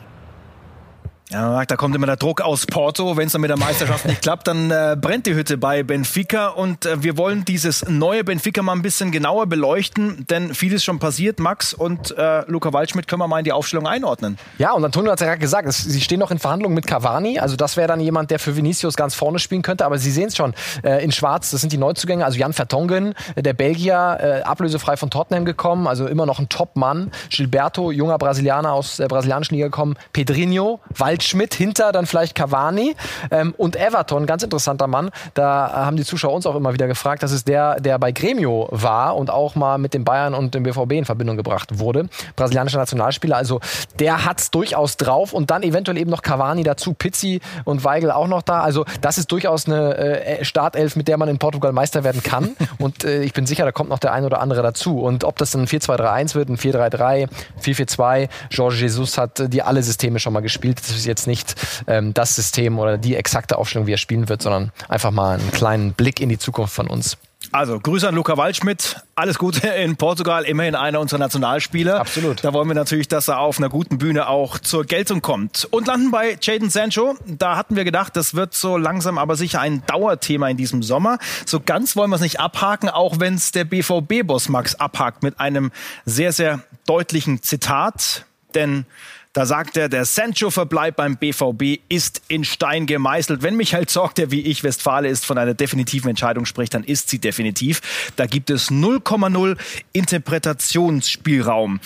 Ja, 1.30 1.64
da 1.64 1.76
kommt 1.76 1.94
immer 1.94 2.06
der 2.06 2.16
Druck 2.16 2.40
aus 2.40 2.66
Porto. 2.66 3.16
Wenn 3.16 3.26
es 3.26 3.32
dann 3.32 3.40
mit 3.40 3.50
der 3.50 3.56
Meisterschaft 3.56 4.04
nicht 4.04 4.20
klappt, 4.20 4.48
dann 4.48 4.72
äh, 4.72 4.96
brennt 5.00 5.26
die 5.26 5.34
Hütte 5.34 5.58
bei 5.58 5.84
Benfica. 5.84 6.48
Und 6.48 6.86
äh, 6.86 7.04
wir 7.04 7.16
wollen 7.16 7.44
dieses 7.44 7.88
neue 7.88 8.24
Benfica 8.24 8.62
mal 8.62 8.72
ein 8.72 8.82
bisschen 8.82 9.12
genauer 9.12 9.46
beleuchten, 9.46 10.26
denn 10.28 10.54
vieles 10.54 10.82
schon 10.82 10.98
passiert. 10.98 11.38
Max 11.38 11.72
und 11.72 12.16
äh, 12.18 12.42
Luca 12.50 12.72
Waldschmidt 12.72 13.06
können 13.06 13.20
wir 13.20 13.28
mal 13.28 13.38
in 13.38 13.44
die 13.44 13.52
Aufstellung 13.52 13.86
einordnen. 13.86 14.38
Ja, 14.58 14.72
und 14.72 14.84
Antonio 14.84 15.12
hat 15.12 15.20
ja 15.20 15.26
gerade 15.26 15.38
gesagt, 15.38 15.68
es, 15.68 15.78
sie 15.78 16.00
stehen 16.00 16.18
noch 16.18 16.32
in 16.32 16.40
Verhandlungen 16.40 16.74
mit 16.74 16.88
Cavani. 16.88 17.38
Also 17.38 17.54
das 17.54 17.76
wäre 17.76 17.86
dann 17.86 18.00
jemand, 18.00 18.32
der 18.32 18.40
für 18.40 18.56
Vinicius 18.56 18.96
ganz 18.96 19.14
vorne 19.14 19.38
spielen 19.38 19.62
könnte. 19.62 19.84
Aber 19.86 19.98
Sie 19.98 20.10
sehen 20.10 20.28
es 20.28 20.36
schon, 20.36 20.52
äh, 20.82 21.04
in 21.04 21.12
Schwarz, 21.12 21.52
das 21.52 21.60
sind 21.60 21.72
die 21.72 21.78
Neuzugänge. 21.78 22.24
Also 22.24 22.40
Jan 22.40 22.54
Vertongen, 22.54 23.14
äh, 23.36 23.42
der 23.44 23.52
Belgier, 23.52 24.18
äh, 24.20 24.42
ablösefrei 24.42 24.96
von 24.96 25.10
Tottenham 25.10 25.44
gekommen. 25.44 25.86
Also 25.86 26.08
immer 26.08 26.26
noch 26.26 26.40
ein 26.40 26.48
Top-Mann. 26.48 27.12
Gilberto, 27.30 27.92
junger 27.92 28.18
Brasilianer 28.18 28.72
aus 28.72 28.96
der 28.96 29.06
brasilianischen 29.06 29.54
Liga 29.54 29.68
gekommen. 29.68 29.94
Pedrinho, 30.12 30.80
Waldschmidt. 31.20 31.40
Schmidt 31.40 31.54
hinter, 31.54 31.92
dann 31.92 32.04
vielleicht 32.04 32.34
Cavani 32.34 32.94
ähm, 33.30 33.54
und 33.56 33.74
Everton, 33.74 34.26
ganz 34.26 34.42
interessanter 34.42 34.86
Mann. 34.86 35.10
Da 35.32 35.72
haben 35.72 35.96
die 35.96 36.04
Zuschauer 36.04 36.34
uns 36.34 36.44
auch 36.44 36.54
immer 36.54 36.74
wieder 36.74 36.86
gefragt. 36.86 37.22
Das 37.22 37.32
ist 37.32 37.48
der, 37.48 37.80
der 37.80 37.98
bei 37.98 38.12
Gremio 38.12 38.68
war 38.70 39.16
und 39.16 39.30
auch 39.30 39.54
mal 39.54 39.78
mit 39.78 39.94
den 39.94 40.04
Bayern 40.04 40.34
und 40.34 40.54
dem 40.54 40.64
BVB 40.64 40.92
in 40.92 41.04
Verbindung 41.06 41.38
gebracht 41.38 41.78
wurde. 41.78 42.10
Brasilianischer 42.36 42.76
Nationalspieler. 42.76 43.36
Also 43.36 43.60
der 43.98 44.26
hat 44.26 44.40
es 44.40 44.50
durchaus 44.50 44.98
drauf 44.98 45.32
und 45.32 45.50
dann 45.50 45.62
eventuell 45.62 45.96
eben 45.96 46.10
noch 46.10 46.20
Cavani 46.20 46.62
dazu, 46.62 46.92
Pizzi 46.92 47.40
und 47.64 47.84
Weigel 47.84 48.10
auch 48.10 48.28
noch 48.28 48.42
da. 48.42 48.60
Also 48.60 48.84
das 49.00 49.16
ist 49.16 49.32
durchaus 49.32 49.66
eine 49.66 49.96
äh, 49.96 50.44
Startelf, 50.44 50.96
mit 50.96 51.08
der 51.08 51.16
man 51.16 51.28
in 51.28 51.38
Portugal 51.38 51.72
Meister 51.72 52.04
werden 52.04 52.22
kann. 52.22 52.54
und 52.78 53.04
äh, 53.04 53.22
ich 53.22 53.32
bin 53.32 53.46
sicher, 53.46 53.64
da 53.64 53.72
kommt 53.72 53.88
noch 53.88 53.98
der 53.98 54.12
ein 54.12 54.24
oder 54.24 54.40
andere 54.40 54.62
dazu. 54.62 55.00
Und 55.00 55.24
ob 55.24 55.38
das 55.38 55.54
ein 55.54 55.66
4-2-3-1 55.66 56.34
wird, 56.34 56.50
ein 56.50 56.58
4-3-3, 56.58 57.28
4-4-2, 57.62 58.28
Jorge 58.50 58.76
Jesus 58.76 59.16
hat 59.16 59.40
äh, 59.40 59.48
die 59.48 59.62
alle 59.62 59.82
Systeme 59.82 60.18
schon 60.18 60.34
mal 60.34 60.40
gespielt. 60.40 60.80
Das 60.80 60.90
ist 60.90 61.06
jetzt 61.10 61.26
nicht 61.26 61.54
ähm, 61.86 62.14
das 62.14 62.36
System 62.36 62.78
oder 62.78 62.98
die 62.98 63.16
exakte 63.16 63.58
Aufstellung, 63.58 63.86
wie 63.86 63.92
er 63.92 63.98
spielen 63.98 64.28
wird, 64.28 64.42
sondern 64.42 64.72
einfach 64.88 65.10
mal 65.10 65.38
einen 65.38 65.50
kleinen 65.52 65.92
Blick 65.92 66.20
in 66.20 66.28
die 66.28 66.38
Zukunft 66.38 66.74
von 66.74 66.86
uns. 66.86 67.18
Also, 67.52 67.80
Grüße 67.80 68.06
an 68.06 68.14
Luca 68.14 68.36
Waldschmidt. 68.36 68.96
Alles 69.16 69.38
Gute 69.38 69.66
in 69.68 69.96
Portugal. 69.96 70.44
Immerhin 70.44 70.76
einer 70.76 71.00
unserer 71.00 71.18
Nationalspieler. 71.18 71.98
Absolut. 71.98 72.44
Da 72.44 72.52
wollen 72.52 72.68
wir 72.68 72.74
natürlich, 72.74 73.08
dass 73.08 73.28
er 73.28 73.40
auf 73.40 73.58
einer 73.58 73.68
guten 73.68 73.98
Bühne 73.98 74.28
auch 74.28 74.58
zur 74.58 74.84
Geltung 74.84 75.20
kommt. 75.20 75.66
Und 75.70 75.88
landen 75.88 76.10
bei 76.12 76.38
Jaden 76.40 76.70
Sancho. 76.70 77.16
Da 77.26 77.56
hatten 77.56 77.74
wir 77.74 77.84
gedacht, 77.84 78.14
das 78.14 78.34
wird 78.34 78.54
so 78.54 78.76
langsam 78.76 79.18
aber 79.18 79.34
sicher 79.34 79.60
ein 79.60 79.82
Dauerthema 79.86 80.48
in 80.48 80.58
diesem 80.58 80.82
Sommer. 80.82 81.18
So 81.44 81.60
ganz 81.60 81.96
wollen 81.96 82.10
wir 82.10 82.16
es 82.16 82.22
nicht 82.22 82.38
abhaken, 82.38 82.88
auch 82.88 83.18
wenn 83.18 83.34
es 83.34 83.50
der 83.50 83.64
BVB-Boss 83.64 84.48
Max 84.48 84.76
abhakt 84.76 85.22
mit 85.24 85.40
einem 85.40 85.72
sehr, 86.04 86.32
sehr 86.32 86.60
deutlichen 86.86 87.42
Zitat. 87.42 88.26
Denn 88.54 88.86
da 89.32 89.46
sagt 89.46 89.76
er, 89.76 89.88
der 89.88 90.04
Sancho-Verbleib 90.04 90.96
beim 90.96 91.16
BVB 91.16 91.80
ist 91.88 92.22
in 92.26 92.44
Stein 92.44 92.86
gemeißelt. 92.86 93.42
Wenn 93.42 93.56
Michael 93.56 93.86
Zorg, 93.86 94.16
der 94.16 94.32
wie 94.32 94.40
ich 94.40 94.64
Westfale 94.64 95.08
ist, 95.08 95.24
von 95.24 95.38
einer 95.38 95.54
definitiven 95.54 96.10
Entscheidung 96.10 96.46
spricht, 96.46 96.74
dann 96.74 96.82
ist 96.82 97.10
sie 97.10 97.20
definitiv. 97.20 98.12
Da 98.16 98.26
gibt 98.26 98.50
es 98.50 98.70
0,0 98.70 99.56
Interpretationsspielraum. 99.92 101.78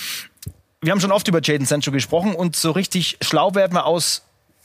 Wir 0.81 0.91
haben 0.91 1.01
schon 1.01 1.13
oft 1.13 1.29
über 1.29 1.41
Jaden 1.43 1.67
Sancho 1.67 1.93
gesprochen 1.93 2.35
und 2.35 2.57
so 2.57 2.71
richtig 2.71 3.19
schlau 3.21 3.55
werden 3.55 3.75
wir 3.75 3.85
aus 3.85 4.23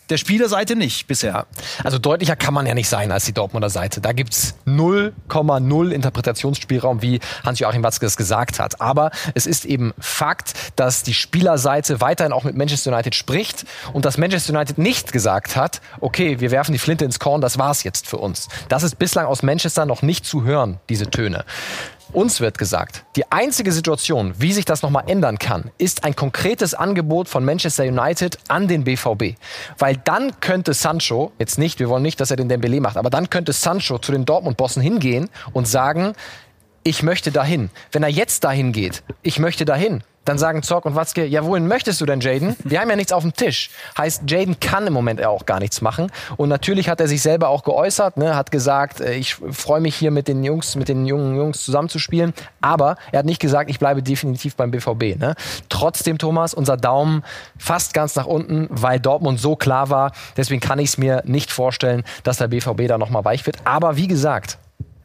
der 0.09 0.17
Spielerseite 0.17 0.75
nicht 0.75 1.07
bisher. 1.07 1.45
Also 1.83 1.99
deutlicher 1.99 2.35
kann 2.35 2.53
man 2.53 2.65
ja 2.65 2.73
nicht 2.73 2.89
sein 2.89 3.11
als 3.11 3.25
die 3.25 3.33
Dortmunder 3.33 3.69
Seite. 3.69 4.01
Da 4.01 4.13
gibt's 4.13 4.55
0,0 4.65 5.91
Interpretationsspielraum, 5.91 7.01
wie 7.01 7.19
Hans-Joachim 7.43 7.83
Watzke 7.83 8.05
es 8.05 8.17
gesagt 8.17 8.59
hat. 8.59 8.81
Aber 8.81 9.11
es 9.35 9.45
ist 9.45 9.65
eben 9.65 9.93
Fakt, 9.99 10.53
dass 10.75 11.03
die 11.03 11.13
Spielerseite 11.13 12.01
weiterhin 12.01 12.33
auch 12.33 12.43
mit 12.43 12.55
Manchester 12.55 12.91
United 12.91 13.15
spricht 13.15 13.65
und 13.93 14.05
dass 14.05 14.17
Manchester 14.17 14.53
United 14.53 14.77
nicht 14.77 15.11
gesagt 15.11 15.55
hat, 15.55 15.81
okay, 15.99 16.39
wir 16.39 16.51
werfen 16.51 16.71
die 16.71 16.79
Flinte 16.79 17.05
ins 17.05 17.19
Korn, 17.19 17.41
das 17.41 17.57
war's 17.57 17.83
jetzt 17.83 18.07
für 18.07 18.17
uns. 18.17 18.47
Das 18.67 18.83
ist 18.83 18.97
bislang 18.97 19.25
aus 19.25 19.43
Manchester 19.43 19.85
noch 19.85 20.01
nicht 20.01 20.25
zu 20.25 20.43
hören, 20.43 20.79
diese 20.89 21.09
Töne. 21.09 21.45
Uns 22.11 22.41
wird 22.41 22.57
gesagt, 22.57 23.05
die 23.15 23.31
einzige 23.31 23.71
Situation, 23.71 24.33
wie 24.39 24.51
sich 24.51 24.65
das 24.65 24.81
nochmal 24.81 25.03
ändern 25.05 25.37
kann, 25.37 25.69
ist 25.77 26.03
ein 26.03 26.15
konkretes 26.15 26.73
Angebot 26.73 27.29
von 27.29 27.45
Manchester 27.45 27.83
United 27.83 28.39
an 28.47 28.67
den 28.67 28.83
BVB. 28.83 29.35
Weil 29.77 29.97
dann 29.97 30.39
könnte 30.39 30.73
Sancho, 30.73 31.31
jetzt 31.37 31.59
nicht, 31.59 31.79
wir 31.79 31.87
wollen 31.87 32.01
nicht, 32.01 32.19
dass 32.19 32.31
er 32.31 32.37
den 32.37 32.49
Dembele 32.49 32.81
macht, 32.81 32.97
aber 32.97 33.11
dann 33.11 33.29
könnte 33.29 33.53
Sancho 33.53 33.99
zu 33.99 34.11
den 34.11 34.25
Dortmund-Bossen 34.25 34.81
hingehen 34.81 35.29
und 35.53 35.67
sagen, 35.67 36.13
ich 36.83 37.03
möchte 37.03 37.31
dahin. 37.31 37.69
Wenn 37.91 38.01
er 38.01 38.09
jetzt 38.09 38.43
dahin 38.43 38.71
geht, 38.71 39.03
ich 39.21 39.37
möchte 39.37 39.65
dahin, 39.65 40.03
Dann 40.25 40.38
sagen 40.38 40.61
Zorc 40.63 40.85
und 40.85 40.95
Watzke, 40.95 41.25
ja, 41.25 41.43
wohin 41.43 41.67
möchtest 41.67 42.01
du 42.01 42.05
denn, 42.05 42.19
Jaden? 42.19 42.55
Wir 42.63 42.81
haben 42.81 42.89
ja 42.89 42.95
nichts 42.95 43.11
auf 43.11 43.23
dem 43.23 43.33
Tisch. 43.33 43.69
Heißt, 43.97 44.29
Jaden 44.29 44.59
kann 44.59 44.85
im 44.85 44.93
Moment 44.93 45.23
auch 45.25 45.45
gar 45.45 45.59
nichts 45.59 45.81
machen. 45.81 46.11
Und 46.38 46.49
natürlich 46.49 46.89
hat 46.89 46.99
er 47.01 47.07
sich 47.07 47.21
selber 47.21 47.49
auch 47.49 47.63
geäußert, 47.63 48.17
ne, 48.17 48.35
hat 48.35 48.51
gesagt, 48.51 49.01
äh, 49.01 49.13
ich 49.13 49.35
freue 49.35 49.81
mich 49.81 49.95
hier 49.95 50.11
mit 50.11 50.27
den 50.27 50.43
Jungs, 50.43 50.75
mit 50.75 50.89
den 50.89 51.05
jungen 51.05 51.35
Jungs 51.35 51.63
zusammenzuspielen. 51.63 52.33
Aber 52.61 52.97
er 53.11 53.19
hat 53.19 53.25
nicht 53.25 53.41
gesagt, 53.41 53.69
ich 53.69 53.79
bleibe 53.79 54.03
definitiv 54.03 54.55
beim 54.55 54.71
BVB. 54.71 55.17
Ne? 55.17 55.35
Trotzdem, 55.69 56.17
Thomas, 56.17 56.53
unser 56.53 56.77
Daumen 56.77 57.23
fast 57.57 57.93
ganz 57.93 58.15
nach 58.15 58.25
unten, 58.25 58.67
weil 58.69 58.99
Dortmund 58.99 59.39
so 59.39 59.55
klar 59.55 59.89
war. 59.89 60.11
Deswegen 60.38 60.61
kann 60.61 60.79
ich 60.79 60.89
es 60.89 60.97
mir 60.97 61.23
nicht 61.25 61.51
vorstellen, 61.51 62.03
dass 62.23 62.38
der 62.38 62.47
BVB 62.47 62.88
da 62.88 62.97
nochmal 62.97 63.25
weich 63.25 63.45
wird. 63.45 63.57
Aber 63.63 63.95
wie 63.97 64.07
gesagt, 64.07 64.57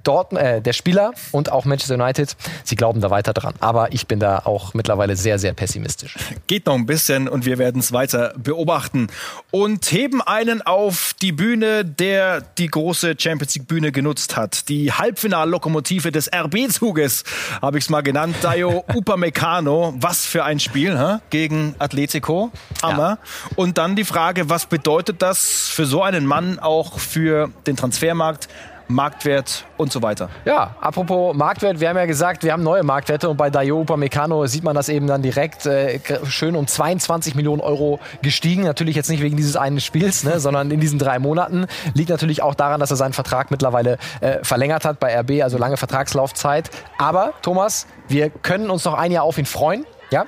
dort, 0.04 0.32
äh, 0.32 0.61
der 0.61 0.73
Spieler 0.73 1.12
und 1.32 1.50
auch 1.50 1.64
Manchester 1.64 1.94
United, 1.94 2.37
sie 2.62 2.76
glauben 2.76 3.00
da 3.00 3.11
weiter 3.11 3.32
dran. 3.32 3.54
Aber 3.61 3.92
ich 3.92 4.06
bin 4.06 4.20
da 4.20 4.42
auch 4.44 4.75
mittlerweile 4.75 5.16
sehr, 5.16 5.38
sehr 5.38 5.52
pessimistisch. 5.52 6.16
Geht 6.46 6.66
noch 6.66 6.75
ein 6.75 6.87
bisschen 6.87 7.28
und 7.28 7.44
wir 7.44 7.58
werden 7.58 7.80
es 7.80 7.92
weiter 7.92 8.34
beobachten 8.37 9.08
und 9.50 9.90
heben 9.90 10.23
einen 10.23 10.62
auf 10.62 11.14
die 11.20 11.32
Bühne, 11.32 11.84
der 11.84 12.40
die 12.40 12.68
große 12.68 13.14
Champions 13.18 13.54
League 13.54 13.68
Bühne 13.68 13.92
genutzt 13.92 14.37
hat. 14.37 14.68
Die 14.68 14.92
Halbfinallokomotive 14.92 16.12
des 16.12 16.30
RB-Zuges, 16.32 17.25
habe 17.62 17.78
ich 17.78 17.84
es 17.84 17.90
mal 17.90 18.02
genannt. 18.02 18.37
Dayo 18.42 18.84
Upamecano. 18.94 19.94
Was 19.96 20.26
für 20.26 20.44
ein 20.44 20.61
Spiel 20.61 20.99
hä? 20.99 21.18
gegen 21.30 21.75
Atletico. 21.78 22.50
Hammer. 22.82 23.02
Ja. 23.02 23.18
Und 23.56 23.78
dann 23.78 23.96
die 23.96 24.04
Frage, 24.04 24.50
was 24.50 24.66
bedeutet 24.66 25.23
das 25.23 25.68
für 25.68 25.87
so 25.87 26.02
einen 26.02 26.26
Mann 26.26 26.58
auch 26.58 26.99
für 26.99 27.50
den 27.66 27.76
Transfermarkt? 27.76 28.49
Marktwert 28.88 29.64
und 29.76 29.93
so 29.93 30.03
weiter. 30.03 30.29
Ja, 30.45 30.76
apropos 30.81 31.35
Marktwert, 31.35 31.81
wir 31.81 31.88
haben 31.88 31.97
ja 31.97 32.07
gesagt, 32.07 32.43
wir 32.43 32.53
haben 32.53 32.62
neue 32.62 32.83
Marktwerte 32.83 33.29
und 33.29 33.37
bei 33.37 33.50
Dayo 33.50 33.81
Upamecano 33.81 34.47
sieht 34.47 34.64
man 34.64 34.75
das 34.75 34.88
eben 34.88 35.07
dann 35.07 35.23
direkt 35.23 35.67
äh, 35.67 36.00
schön 36.26 36.57
um 36.57 36.67
22 36.67 37.35
Millionen 37.35 37.61
Euro 37.61 37.99
gestiegen. 38.23 38.64
Natürlich 38.64 38.97
jetzt 38.97 39.11
nicht 39.11 39.23
wegen 39.23 39.37
dieses 39.37 39.57
einen 39.57 39.81
Spiels, 39.81 40.25
ne, 40.25 40.41
sondern 40.41 40.71
in 40.71 40.81
diesen 40.81 40.99
drei 40.99 41.19
Monaten. 41.19 41.67
Liegt 41.95 42.11
natürlich 42.11 42.43
auch 42.43 42.55
daran, 42.55 42.81
dass 42.81 42.91
er 42.91 42.97
seinen 42.97 43.12
Vertrag 43.12 43.50
mittlerweile 43.50 43.99
äh, 44.21 44.38
verlängert 44.43 44.85
hat 44.85 45.00
bei 45.00 45.19
RB, 45.19 45.43
also 45.43 45.59
lange 45.59 45.76
Vertragslaufzeit. 45.76 46.71
Aber 46.99 47.33
Thomas, 47.43 47.87
wir 48.09 48.31
können 48.31 48.71
uns 48.71 48.85
noch 48.85 48.95
ein 48.95 49.12
Jahr 49.12 49.25
auf 49.25 49.38
ihn 49.38 49.47
freuen. 49.47 49.87
Ja, 50.11 50.26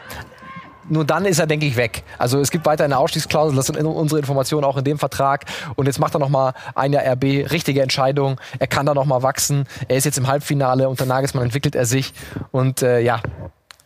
nur 0.89 1.05
dann 1.05 1.25
ist 1.25 1.39
er, 1.39 1.47
denke 1.47 1.67
ich, 1.67 1.77
weg. 1.77 2.03
Also 2.19 2.41
es 2.41 2.51
gibt 2.51 2.67
weiter 2.67 2.85
eine 2.85 2.99
Ausstiegsklausel, 2.99 3.57
das 3.57 3.67
sind 3.67 3.77
unsere 3.77 4.21
Informationen 4.21 4.65
auch 4.65 4.77
in 4.77 4.85
dem 4.85 4.99
Vertrag. 4.99 5.45
Und 5.75 5.87
jetzt 5.87 5.99
macht 5.99 6.15
er 6.15 6.21
nochmal 6.21 6.55
ein 6.75 6.93
Jahr 6.93 7.05
RB, 7.13 7.51
richtige 7.51 7.83
Entscheidung. 7.83 8.41
Er 8.59 8.67
kann 8.67 8.87
da 8.87 8.95
nochmal 8.95 9.23
wachsen. 9.23 9.67
Er 9.89 9.97
ist 9.97 10.05
jetzt 10.05 10.19
im 10.19 10.27
Halbfinale, 10.27 10.89
unter 10.89 11.07
Nagelsmann 11.07 11.45
entwickelt 11.45 11.75
er 11.75 11.87
sich. 11.87 12.13
Und 12.51 12.83
äh, 12.83 13.01
ja, 13.01 13.21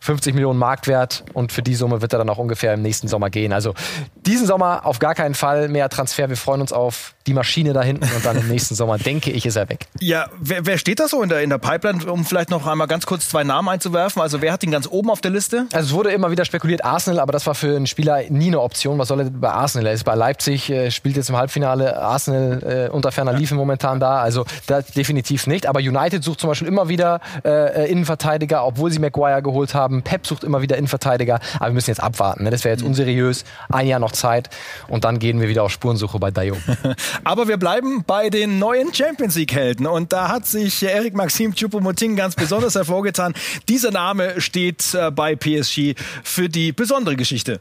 50 0.01 0.33
Millionen 0.33 0.57
Marktwert 0.57 1.23
und 1.33 1.51
für 1.51 1.61
die 1.61 1.75
Summe 1.75 2.01
wird 2.01 2.11
er 2.11 2.19
dann 2.19 2.29
auch 2.29 2.39
ungefähr 2.39 2.73
im 2.73 2.81
nächsten 2.81 3.07
Sommer 3.07 3.29
gehen. 3.29 3.53
Also 3.53 3.75
diesen 4.15 4.47
Sommer 4.47 4.85
auf 4.85 4.97
gar 4.97 5.13
keinen 5.13 5.35
Fall 5.35 5.69
mehr 5.69 5.89
Transfer. 5.89 6.27
Wir 6.27 6.37
freuen 6.37 6.59
uns 6.61 6.73
auf 6.73 7.13
die 7.27 7.33
Maschine 7.33 7.73
da 7.73 7.83
hinten 7.83 8.05
und 8.15 8.25
dann 8.25 8.35
im 8.35 8.47
nächsten 8.47 8.73
Sommer, 8.73 8.97
denke 8.97 9.29
ich, 9.29 9.45
ist 9.45 9.55
er 9.55 9.69
weg. 9.69 9.87
Ja, 9.99 10.25
wer, 10.39 10.65
wer 10.65 10.79
steht 10.79 10.99
da 10.99 11.07
so 11.07 11.21
in 11.21 11.29
der, 11.29 11.41
in 11.41 11.51
der 11.51 11.59
Pipeline, 11.59 12.11
um 12.11 12.25
vielleicht 12.25 12.49
noch 12.49 12.65
einmal 12.65 12.87
ganz 12.87 13.05
kurz 13.05 13.29
zwei 13.29 13.43
Namen 13.43 13.69
einzuwerfen? 13.69 14.21
Also 14.21 14.41
wer 14.41 14.51
hat 14.51 14.63
ihn 14.63 14.71
ganz 14.71 14.87
oben 14.87 15.11
auf 15.11 15.21
der 15.21 15.31
Liste? 15.31 15.67
Also 15.71 15.89
es 15.89 15.93
wurde 15.93 16.11
immer 16.11 16.31
wieder 16.31 16.45
spekuliert, 16.45 16.83
Arsenal, 16.83 17.19
aber 17.19 17.31
das 17.31 17.45
war 17.45 17.53
für 17.53 17.75
einen 17.75 17.85
Spieler 17.87 18.23
nie 18.29 18.47
eine 18.47 18.59
Option. 18.59 18.97
Was 18.97 19.09
soll 19.09 19.19
er 19.19 19.29
bei 19.29 19.49
Arsenal? 19.49 19.87
Er 19.87 19.93
ist 19.93 20.03
bei 20.03 20.15
Leipzig, 20.15 20.69
äh, 20.71 20.89
spielt 20.89 21.15
jetzt 21.15 21.29
im 21.29 21.37
Halbfinale. 21.37 22.01
Arsenal 22.01 22.87
äh, 22.87 22.89
unter 22.91 23.11
ferner 23.11 23.33
Liefen 23.33 23.55
momentan 23.57 23.99
da. 23.99 24.19
Also 24.19 24.45
da 24.65 24.81
definitiv 24.81 25.45
nicht. 25.45 25.67
Aber 25.67 25.79
United 25.79 26.23
sucht 26.23 26.39
zum 26.39 26.49
Beispiel 26.49 26.67
immer 26.67 26.89
wieder 26.89 27.19
äh, 27.45 27.91
Innenverteidiger, 27.91 28.65
obwohl 28.65 28.91
sie 28.91 28.99
Maguire 28.99 29.41
geholt 29.41 29.75
haben. 29.75 29.90
Pep 30.03 30.25
sucht 30.25 30.43
immer 30.43 30.61
wieder 30.61 30.77
Innenverteidiger. 30.77 31.39
Aber 31.55 31.67
wir 31.67 31.73
müssen 31.73 31.89
jetzt 31.89 32.01
abwarten. 32.01 32.43
Ne? 32.43 32.49
Das 32.49 32.63
wäre 32.63 32.73
jetzt 32.73 32.81
mhm. 32.81 32.89
unseriös. 32.89 33.43
Ein 33.69 33.87
Jahr 33.87 33.99
noch 33.99 34.11
Zeit 34.11 34.49
und 34.87 35.03
dann 35.03 35.19
gehen 35.19 35.41
wir 35.41 35.49
wieder 35.49 35.63
auf 35.63 35.71
Spurensuche 35.71 36.19
bei 36.19 36.31
Dayo. 36.31 36.55
Aber 37.23 37.47
wir 37.47 37.57
bleiben 37.57 38.03
bei 38.05 38.29
den 38.29 38.59
neuen 38.59 38.93
Champions 38.93 39.35
League-Helden. 39.35 39.87
Und 39.87 40.13
da 40.13 40.29
hat 40.29 40.45
sich 40.45 40.83
Eric 40.83 41.15
Maxim 41.15 41.53
Choupo-Moting 41.53 42.15
ganz 42.15 42.35
besonders 42.35 42.75
hervorgetan. 42.75 43.33
Dieser 43.69 43.91
Name 43.91 44.39
steht 44.39 44.93
äh, 44.93 45.11
bei 45.11 45.35
PSG 45.35 45.95
für 46.23 46.49
die 46.49 46.71
besondere 46.71 47.15
Geschichte. 47.15 47.59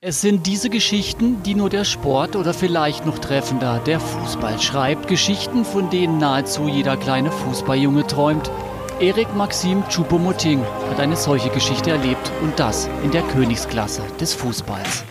Es 0.00 0.20
sind 0.20 0.46
diese 0.46 0.70
Geschichten, 0.70 1.42
die 1.42 1.56
nur 1.56 1.70
der 1.70 1.82
Sport 1.82 2.36
oder 2.36 2.54
vielleicht 2.54 3.04
noch 3.04 3.18
treffender 3.18 3.80
der 3.80 3.98
Fußball 3.98 4.60
schreibt. 4.60 5.08
Geschichten, 5.08 5.64
von 5.64 5.90
denen 5.90 6.18
nahezu 6.18 6.68
jeder 6.68 6.96
kleine 6.96 7.32
Fußballjunge 7.32 8.06
träumt. 8.06 8.48
Erik 9.00 9.32
Maxim 9.36 9.84
Choupo-Moting 9.88 10.60
hat 10.90 10.98
eine 10.98 11.14
solche 11.14 11.50
Geschichte 11.50 11.90
erlebt 11.90 12.32
und 12.42 12.58
das 12.58 12.90
in 13.04 13.12
der 13.12 13.22
Königsklasse 13.22 14.02
des 14.20 14.34
Fußballs. 14.34 15.04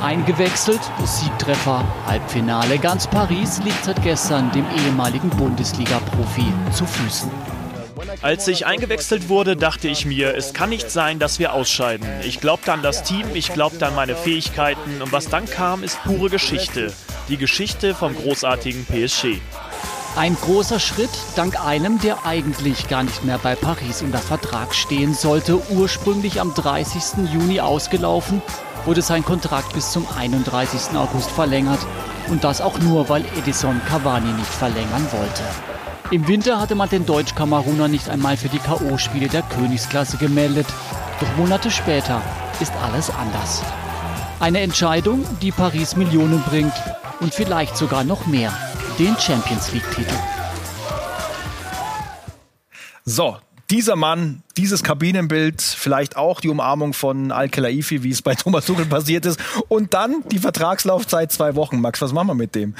Eingewechselt, 0.00 0.80
Siegtreffer, 1.04 1.84
Halbfinale. 2.06 2.78
Ganz 2.78 3.08
Paris 3.08 3.60
liegt 3.64 3.84
seit 3.84 4.00
gestern 4.04 4.52
dem 4.52 4.66
ehemaligen 4.84 5.30
Bundesliga-Profi 5.30 6.52
zu 6.70 6.86
Füßen. 6.86 7.55
Als 8.22 8.48
ich 8.48 8.66
eingewechselt 8.66 9.28
wurde, 9.28 9.56
dachte 9.56 9.88
ich 9.88 10.06
mir, 10.06 10.34
es 10.34 10.54
kann 10.54 10.70
nicht 10.70 10.90
sein, 10.90 11.18
dass 11.18 11.38
wir 11.38 11.52
ausscheiden. 11.52 12.06
Ich 12.24 12.40
glaubte 12.40 12.72
an 12.72 12.82
das 12.82 13.02
Team, 13.02 13.26
ich 13.34 13.52
glaubte 13.52 13.86
an 13.86 13.94
meine 13.94 14.16
Fähigkeiten 14.16 15.02
und 15.02 15.12
was 15.12 15.28
dann 15.28 15.46
kam, 15.46 15.82
ist 15.82 16.02
pure 16.02 16.30
Geschichte. 16.30 16.92
Die 17.28 17.36
Geschichte 17.36 17.94
vom 17.94 18.14
großartigen 18.16 18.86
PSG. 18.86 19.40
Ein 20.16 20.34
großer 20.34 20.80
Schritt 20.80 21.10
dank 21.34 21.62
einem, 21.62 22.00
der 22.00 22.24
eigentlich 22.24 22.88
gar 22.88 23.02
nicht 23.02 23.22
mehr 23.22 23.38
bei 23.38 23.54
Paris 23.54 24.00
unter 24.00 24.18
Vertrag 24.18 24.74
stehen 24.74 25.12
sollte. 25.12 25.60
Ursprünglich 25.70 26.40
am 26.40 26.54
30. 26.54 27.30
Juni 27.34 27.60
ausgelaufen, 27.60 28.40
wurde 28.86 29.02
sein 29.02 29.24
Kontrakt 29.24 29.74
bis 29.74 29.92
zum 29.92 30.06
31. 30.16 30.96
August 30.96 31.30
verlängert. 31.30 31.80
Und 32.28 32.44
das 32.44 32.62
auch 32.62 32.78
nur, 32.78 33.10
weil 33.10 33.26
Edison 33.38 33.80
Cavani 33.86 34.32
nicht 34.32 34.48
verlängern 34.48 35.06
wollte. 35.12 35.42
Im 36.12 36.28
Winter 36.28 36.60
hatte 36.60 36.76
man 36.76 36.88
den 36.88 37.04
Deutsch-Kameruner 37.04 37.88
nicht 37.88 38.08
einmal 38.08 38.36
für 38.36 38.48
die 38.48 38.60
K.O.-Spiele 38.60 39.28
der 39.28 39.42
Königsklasse 39.42 40.16
gemeldet. 40.18 40.66
Doch 41.18 41.36
Monate 41.36 41.68
später 41.68 42.22
ist 42.60 42.72
alles 42.76 43.10
anders. 43.10 43.62
Eine 44.38 44.60
Entscheidung, 44.60 45.24
die 45.42 45.50
Paris 45.50 45.96
Millionen 45.96 46.42
bringt 46.42 46.74
und 47.18 47.34
vielleicht 47.34 47.76
sogar 47.76 48.04
noch 48.04 48.26
mehr 48.26 48.52
den 49.00 49.16
Champions 49.18 49.72
League-Titel. 49.72 50.14
So, 53.04 53.38
dieser 53.70 53.96
Mann 53.96 54.42
dieses 54.56 54.82
Kabinenbild, 54.82 55.60
vielleicht 55.60 56.16
auch 56.16 56.40
die 56.40 56.48
Umarmung 56.48 56.92
von 56.92 57.30
Al-Khelaifi, 57.30 58.02
wie 58.02 58.10
es 58.10 58.22
bei 58.22 58.34
Thomas 58.34 58.64
Tuchel 58.66 58.86
passiert 58.86 59.26
ist. 59.26 59.38
Und 59.68 59.92
dann 59.94 60.22
die 60.30 60.38
Vertragslaufzeit 60.38 61.30
zwei 61.30 61.54
Wochen. 61.56 61.80
Max, 61.80 62.00
was 62.00 62.12
machen 62.12 62.28
wir 62.28 62.34
mit 62.34 62.54
dem? 62.54 62.74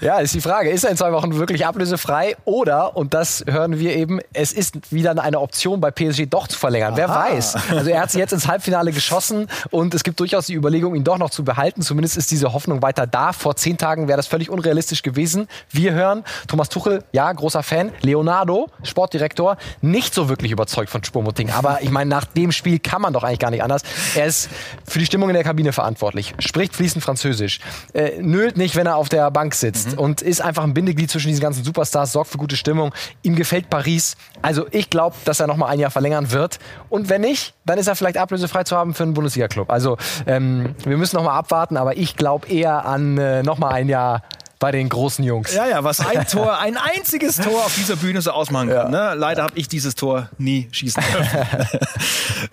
Ja, 0.00 0.18
ist 0.18 0.34
die 0.34 0.40
Frage. 0.40 0.70
Ist 0.70 0.84
er 0.84 0.90
in 0.90 0.96
zwei 0.96 1.12
Wochen 1.12 1.34
wirklich 1.36 1.66
ablösefrei? 1.66 2.36
Oder, 2.44 2.96
und 2.96 3.14
das 3.14 3.44
hören 3.46 3.78
wir 3.78 3.94
eben, 3.94 4.20
es 4.32 4.52
ist 4.52 4.92
wieder 4.92 5.20
eine 5.22 5.40
Option 5.40 5.80
bei 5.80 5.90
PSG 5.90 6.26
doch 6.28 6.48
zu 6.48 6.58
verlängern. 6.58 6.92
Aha. 6.92 6.96
Wer 6.96 7.08
weiß? 7.08 7.56
Also 7.70 7.90
er 7.90 8.00
hat 8.02 8.10
sich 8.10 8.18
jetzt 8.18 8.32
ins 8.32 8.48
Halbfinale 8.48 8.92
geschossen 8.92 9.46
und 9.70 9.94
es 9.94 10.02
gibt 10.02 10.18
durchaus 10.20 10.46
die 10.46 10.54
Überlegung, 10.54 10.94
ihn 10.94 11.04
doch 11.04 11.18
noch 11.18 11.30
zu 11.30 11.44
behalten. 11.44 11.82
Zumindest 11.82 12.16
ist 12.16 12.30
diese 12.30 12.52
Hoffnung 12.52 12.82
weiter 12.82 13.06
da. 13.06 13.32
Vor 13.32 13.56
zehn 13.56 13.78
Tagen 13.78 14.08
wäre 14.08 14.16
das 14.16 14.26
völlig 14.26 14.50
unrealistisch 14.50 15.02
gewesen. 15.02 15.48
Wir 15.70 15.92
hören, 15.92 16.24
Thomas 16.48 16.68
Tuchel, 16.68 17.04
ja, 17.12 17.30
großer 17.30 17.62
Fan. 17.62 17.92
Leonardo, 18.00 18.68
Sportdirektor, 18.82 19.56
nicht 19.82 20.14
so 20.14 20.28
wirklich 20.28 20.52
überzeugt 20.52 20.90
von 20.90 21.02
Spomoting. 21.10 21.50
Aber 21.50 21.82
ich 21.82 21.90
meine, 21.90 22.08
nach 22.08 22.24
dem 22.24 22.52
Spiel 22.52 22.78
kann 22.78 23.02
man 23.02 23.12
doch 23.12 23.24
eigentlich 23.24 23.40
gar 23.40 23.50
nicht 23.50 23.62
anders. 23.62 23.82
Er 24.14 24.26
ist 24.26 24.48
für 24.86 24.98
die 24.98 25.06
Stimmung 25.06 25.28
in 25.28 25.34
der 25.34 25.44
Kabine 25.44 25.72
verantwortlich, 25.72 26.34
spricht 26.38 26.74
fließend 26.74 27.04
Französisch, 27.04 27.60
äh, 27.92 28.22
nölt 28.22 28.56
nicht, 28.56 28.76
wenn 28.76 28.86
er 28.86 28.96
auf 28.96 29.08
der 29.08 29.30
Bank 29.30 29.54
sitzt 29.54 29.92
mhm. 29.92 29.98
und 29.98 30.22
ist 30.22 30.40
einfach 30.40 30.64
ein 30.64 30.74
Bindeglied 30.74 31.10
zwischen 31.10 31.28
diesen 31.28 31.42
ganzen 31.42 31.64
Superstars, 31.64 32.12
sorgt 32.12 32.30
für 32.30 32.38
gute 32.38 32.56
Stimmung. 32.56 32.94
Ihm 33.22 33.34
gefällt 33.34 33.68
Paris. 33.70 34.16
Also 34.42 34.66
ich 34.70 34.88
glaube, 34.88 35.16
dass 35.24 35.40
er 35.40 35.46
noch 35.46 35.56
mal 35.56 35.66
ein 35.66 35.80
Jahr 35.80 35.90
verlängern 35.90 36.30
wird. 36.30 36.58
Und 36.88 37.08
wenn 37.08 37.22
nicht, 37.22 37.54
dann 37.66 37.78
ist 37.78 37.88
er 37.88 37.96
vielleicht 37.96 38.16
ablösefrei 38.16 38.64
zu 38.64 38.76
haben 38.76 38.94
für 38.94 39.02
einen 39.02 39.14
Bundesliga-Club. 39.14 39.70
Also 39.70 39.96
ähm, 40.26 40.74
wir 40.84 40.96
müssen 40.96 41.16
noch 41.16 41.24
mal 41.24 41.36
abwarten, 41.36 41.76
aber 41.76 41.96
ich 41.96 42.16
glaube 42.16 42.48
eher 42.48 42.86
an 42.86 43.18
äh, 43.18 43.42
noch 43.42 43.58
mal 43.58 43.70
ein 43.70 43.88
Jahr 43.88 44.22
bei 44.60 44.70
den 44.70 44.90
großen 44.90 45.24
Jungs. 45.24 45.54
Ja, 45.54 45.66
ja, 45.66 45.82
was 45.82 46.00
ein 46.00 46.26
Tor, 46.26 46.58
ein 46.58 46.76
einziges 46.76 47.36
Tor 47.36 47.64
auf 47.64 47.74
dieser 47.74 47.96
Bühne 47.96 48.20
so 48.20 48.30
ausmachen 48.30 48.68
kann. 48.68 48.92
Ja. 48.92 49.12
Ne? 49.12 49.18
Leider 49.18 49.42
habe 49.42 49.58
ich 49.58 49.68
dieses 49.68 49.94
Tor 49.94 50.28
nie 50.38 50.68
schießen 50.70 51.02
können. 51.02 51.66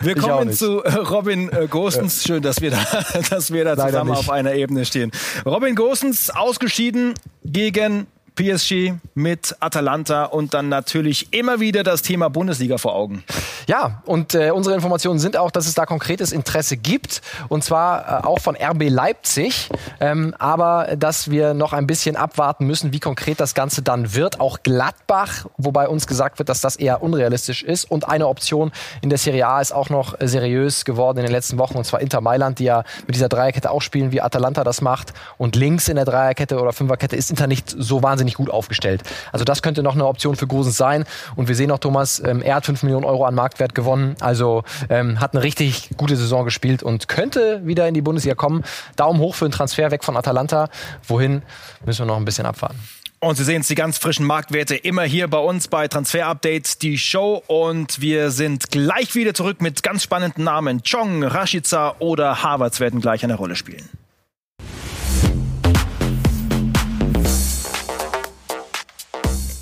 wir 0.00 0.14
kommen 0.16 0.52
zu 0.52 0.82
äh, 0.82 0.90
Robin 0.94 1.52
äh, 1.52 1.68
Gosens. 1.68 2.24
Schön, 2.24 2.42
dass 2.42 2.62
wir 2.62 2.70
da, 2.70 2.78
dass 3.30 3.52
wir 3.52 3.64
da 3.64 3.76
zusammen 3.76 4.12
auf 4.12 4.30
einer 4.30 4.54
Ebene 4.54 4.86
stehen. 4.86 5.12
Robin 5.44 5.74
Gosens 5.76 6.30
ausgeschieden 6.30 7.12
gegen 7.44 8.06
PSG 8.38 8.94
mit 9.14 9.56
Atalanta 9.58 10.24
und 10.24 10.54
dann 10.54 10.68
natürlich 10.68 11.32
immer 11.32 11.58
wieder 11.58 11.82
das 11.82 12.02
Thema 12.02 12.30
Bundesliga 12.30 12.78
vor 12.78 12.94
Augen. 12.94 13.24
Ja, 13.66 14.00
und 14.06 14.32
äh, 14.34 14.52
unsere 14.52 14.76
Informationen 14.76 15.18
sind 15.18 15.36
auch, 15.36 15.50
dass 15.50 15.66
es 15.66 15.74
da 15.74 15.86
konkretes 15.86 16.30
Interesse 16.30 16.76
gibt 16.76 17.20
und 17.48 17.64
zwar 17.64 18.22
äh, 18.22 18.26
auch 18.26 18.38
von 18.38 18.56
RB 18.56 18.88
Leipzig, 18.88 19.68
ähm, 19.98 20.36
aber 20.38 20.96
dass 20.96 21.32
wir 21.32 21.52
noch 21.52 21.72
ein 21.72 21.88
bisschen 21.88 22.14
abwarten 22.14 22.64
müssen, 22.64 22.92
wie 22.92 23.00
konkret 23.00 23.40
das 23.40 23.54
Ganze 23.54 23.82
dann 23.82 24.14
wird. 24.14 24.38
Auch 24.38 24.62
Gladbach, 24.62 25.46
wobei 25.56 25.88
uns 25.88 26.06
gesagt 26.06 26.38
wird, 26.38 26.48
dass 26.48 26.60
das 26.60 26.76
eher 26.76 27.02
unrealistisch 27.02 27.64
ist 27.64 27.90
und 27.90 28.08
eine 28.08 28.28
Option 28.28 28.70
in 29.00 29.10
der 29.10 29.18
Serie 29.18 29.48
A 29.48 29.60
ist 29.60 29.72
auch 29.72 29.90
noch 29.90 30.14
seriös 30.20 30.84
geworden 30.84 31.18
in 31.18 31.24
den 31.24 31.32
letzten 31.32 31.58
Wochen 31.58 31.76
und 31.76 31.84
zwar 31.84 32.00
Inter 32.00 32.20
Mailand, 32.20 32.60
die 32.60 32.64
ja 32.64 32.84
mit 33.08 33.16
dieser 33.16 33.28
Dreierkette 33.28 33.68
auch 33.72 33.82
spielen, 33.82 34.12
wie 34.12 34.20
Atalanta 34.20 34.62
das 34.62 34.80
macht 34.80 35.12
und 35.38 35.56
links 35.56 35.88
in 35.88 35.96
der 35.96 36.04
Dreierkette 36.04 36.60
oder 36.60 36.72
Fünferkette 36.72 37.16
ist 37.16 37.30
Inter 37.30 37.48
nicht 37.48 37.74
so 37.76 38.00
wahnsinnig 38.04 38.27
gut 38.34 38.50
aufgestellt. 38.50 39.02
Also 39.32 39.44
das 39.44 39.62
könnte 39.62 39.82
noch 39.82 39.94
eine 39.94 40.06
Option 40.06 40.36
für 40.36 40.46
Gosens 40.46 40.76
sein. 40.76 41.04
Und 41.36 41.48
wir 41.48 41.54
sehen 41.54 41.70
auch, 41.70 41.78
Thomas, 41.78 42.22
ähm, 42.24 42.42
er 42.42 42.56
hat 42.56 42.66
5 42.66 42.82
Millionen 42.82 43.04
Euro 43.04 43.24
an 43.24 43.34
Marktwert 43.34 43.74
gewonnen. 43.74 44.16
Also 44.20 44.64
ähm, 44.88 45.20
hat 45.20 45.34
eine 45.34 45.42
richtig 45.42 45.90
gute 45.96 46.16
Saison 46.16 46.44
gespielt 46.44 46.82
und 46.82 47.08
könnte 47.08 47.60
wieder 47.64 47.86
in 47.88 47.94
die 47.94 48.02
Bundesliga 48.02 48.34
kommen. 48.34 48.64
Daumen 48.96 49.20
hoch 49.20 49.34
für 49.34 49.46
den 49.46 49.52
Transfer 49.52 49.90
weg 49.90 50.04
von 50.04 50.16
Atalanta. 50.16 50.68
Wohin 51.06 51.42
müssen 51.84 52.00
wir 52.00 52.06
noch 52.06 52.16
ein 52.16 52.24
bisschen 52.24 52.46
abwarten. 52.46 52.78
Und 53.20 53.36
Sie 53.36 53.42
sehen 53.42 53.62
es, 53.62 53.66
die 53.66 53.74
ganz 53.74 53.98
frischen 53.98 54.24
Marktwerte 54.24 54.76
immer 54.76 55.02
hier 55.02 55.26
bei 55.26 55.38
uns 55.38 55.66
bei 55.66 55.88
Transfer 55.88 56.26
Update, 56.26 56.82
die 56.82 56.98
Show. 56.98 57.42
Und 57.48 58.00
wir 58.00 58.30
sind 58.30 58.70
gleich 58.70 59.16
wieder 59.16 59.34
zurück 59.34 59.60
mit 59.60 59.82
ganz 59.82 60.04
spannenden 60.04 60.44
Namen. 60.44 60.82
Chong, 60.84 61.24
Rashica 61.24 61.96
oder 61.98 62.44
Harvards 62.44 62.78
werden 62.78 63.00
gleich 63.00 63.24
eine 63.24 63.34
Rolle 63.34 63.56
spielen. 63.56 63.88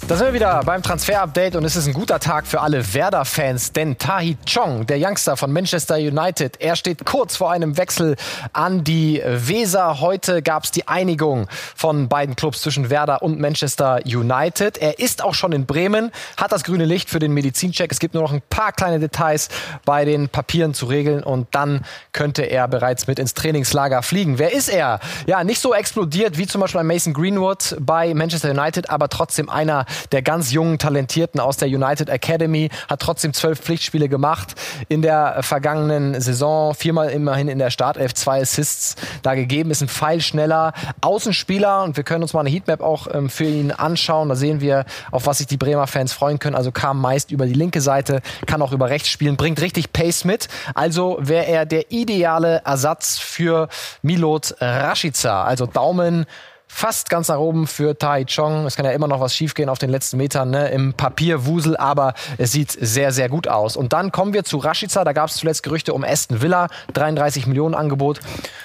Da 0.08 0.14
sind 0.14 0.28
wir 0.28 0.34
wieder 0.34 0.60
beim 0.64 0.84
Transfer-Update 0.84 1.56
und 1.56 1.64
es 1.64 1.74
ist 1.74 1.88
ein 1.88 1.92
guter 1.92 2.20
Tag 2.20 2.46
für 2.46 2.60
alle 2.60 2.94
Werder-Fans, 2.94 3.72
denn 3.72 3.98
Tahi 3.98 4.36
Chong, 4.48 4.86
der 4.86 4.98
Youngster 5.00 5.36
von 5.36 5.52
Manchester 5.52 5.96
United, 5.96 6.60
er 6.60 6.76
steht 6.76 7.04
kurz 7.04 7.34
vor 7.34 7.50
einem 7.50 7.76
Wechsel 7.76 8.14
an 8.52 8.84
die 8.84 9.20
Weser. 9.26 10.00
Heute 10.00 10.42
gab 10.42 10.62
es 10.62 10.70
die 10.70 10.86
Einigung 10.86 11.48
von 11.74 12.08
beiden 12.08 12.36
Clubs 12.36 12.62
zwischen 12.62 12.88
Werder 12.88 13.20
und 13.22 13.40
Manchester 13.40 13.98
United. 14.06 14.78
Er 14.78 15.00
ist 15.00 15.24
auch 15.24 15.34
schon 15.34 15.50
in 15.50 15.66
Bremen, 15.66 16.12
hat 16.36 16.52
das 16.52 16.62
grüne 16.62 16.84
Licht 16.84 17.10
für 17.10 17.18
den 17.18 17.32
Medizincheck. 17.32 17.90
Es 17.90 17.98
gibt 17.98 18.14
nur 18.14 18.22
noch 18.22 18.32
ein 18.32 18.42
paar 18.48 18.70
kleine 18.70 19.00
Details 19.00 19.48
bei 19.84 20.04
den 20.04 20.28
Papieren 20.28 20.72
zu 20.72 20.86
regeln 20.86 21.24
und 21.24 21.48
dann 21.50 21.84
könnte 22.12 22.44
er 22.44 22.68
bereits 22.68 23.08
mit 23.08 23.18
ins 23.18 23.34
Trainingslager 23.34 24.04
fliegen. 24.04 24.38
Wer 24.38 24.52
ist 24.52 24.68
er? 24.68 25.00
Ja, 25.26 25.42
nicht 25.42 25.60
so 25.60 25.74
explodiert 25.74 26.38
wie 26.38 26.46
zum 26.46 26.60
Beispiel 26.60 26.78
ein 26.78 26.86
Mason 26.86 27.12
Greenwood 27.12 27.76
bei 27.80 28.14
Manchester 28.14 28.52
United, 28.52 28.88
aber 28.88 29.08
trotzdem 29.08 29.48
einer, 29.48 29.84
der 30.12 30.22
ganz 30.22 30.52
jungen 30.52 30.78
Talentierten 30.78 31.40
aus 31.40 31.56
der 31.56 31.68
United 31.68 32.08
Academy, 32.08 32.70
hat 32.88 33.00
trotzdem 33.00 33.32
zwölf 33.32 33.60
Pflichtspiele 33.60 34.08
gemacht 34.08 34.54
in 34.88 35.02
der 35.02 35.42
vergangenen 35.42 36.20
Saison, 36.20 36.74
viermal 36.74 37.10
immerhin 37.10 37.48
in 37.48 37.58
der 37.58 37.70
Startelf, 37.70 38.14
zwei 38.14 38.40
Assists 38.40 38.96
da 39.22 39.34
gegeben, 39.34 39.70
ist 39.70 39.82
ein 39.82 39.88
pfeilschneller 39.88 40.72
Außenspieler 41.00 41.84
und 41.84 41.96
wir 41.96 42.04
können 42.04 42.22
uns 42.22 42.32
mal 42.32 42.40
eine 42.40 42.50
Heatmap 42.50 42.80
auch 42.80 43.08
ähm, 43.12 43.28
für 43.28 43.44
ihn 43.44 43.70
anschauen. 43.70 44.28
Da 44.28 44.36
sehen 44.36 44.60
wir, 44.60 44.84
auf 45.10 45.26
was 45.26 45.38
sich 45.38 45.46
die 45.46 45.56
Bremer 45.56 45.86
Fans 45.86 46.12
freuen 46.12 46.38
können. 46.38 46.56
Also 46.56 46.72
kam 46.72 47.00
meist 47.00 47.30
über 47.30 47.46
die 47.46 47.54
linke 47.54 47.80
Seite, 47.80 48.20
kann 48.46 48.62
auch 48.62 48.72
über 48.72 48.90
rechts 48.90 49.08
spielen, 49.08 49.36
bringt 49.36 49.60
richtig 49.60 49.92
Pace 49.92 50.24
mit. 50.24 50.48
Also 50.74 51.18
wäre 51.20 51.46
er 51.46 51.66
der 51.66 51.90
ideale 51.90 52.62
Ersatz 52.64 53.18
für 53.18 53.68
Milot 54.02 54.54
Rashica. 54.60 55.44
Also 55.44 55.66
Daumen 55.66 56.26
fast 56.68 57.08
ganz 57.08 57.28
nach 57.28 57.38
oben 57.38 57.66
für 57.66 57.96
Tai 57.96 58.24
Chong. 58.24 58.66
Es 58.66 58.76
kann 58.76 58.84
ja 58.84 58.90
immer 58.90 59.08
noch 59.08 59.20
was 59.20 59.34
schiefgehen 59.34 59.68
auf 59.68 59.78
den 59.78 59.88
letzten 59.88 60.16
Metern 60.18 60.50
ne? 60.50 60.68
im 60.68 60.94
Papierwusel, 60.94 61.76
aber 61.76 62.14
es 62.38 62.52
sieht 62.52 62.70
sehr, 62.70 63.12
sehr 63.12 63.28
gut 63.28 63.48
aus. 63.48 63.76
Und 63.76 63.92
dann 63.92 64.12
kommen 64.12 64.34
wir 64.34 64.44
zu 64.44 64.58
Rashica. 64.58 65.04
Da 65.04 65.12
gab 65.12 65.30
es 65.30 65.36
zuletzt 65.36 65.62
Gerüchte 65.62 65.94
um 65.94 66.04
Aston 66.04 66.42
Villa, 66.42 66.68
33 66.92 67.46
Millionen 67.46 67.74
Angebot. 67.74 68.20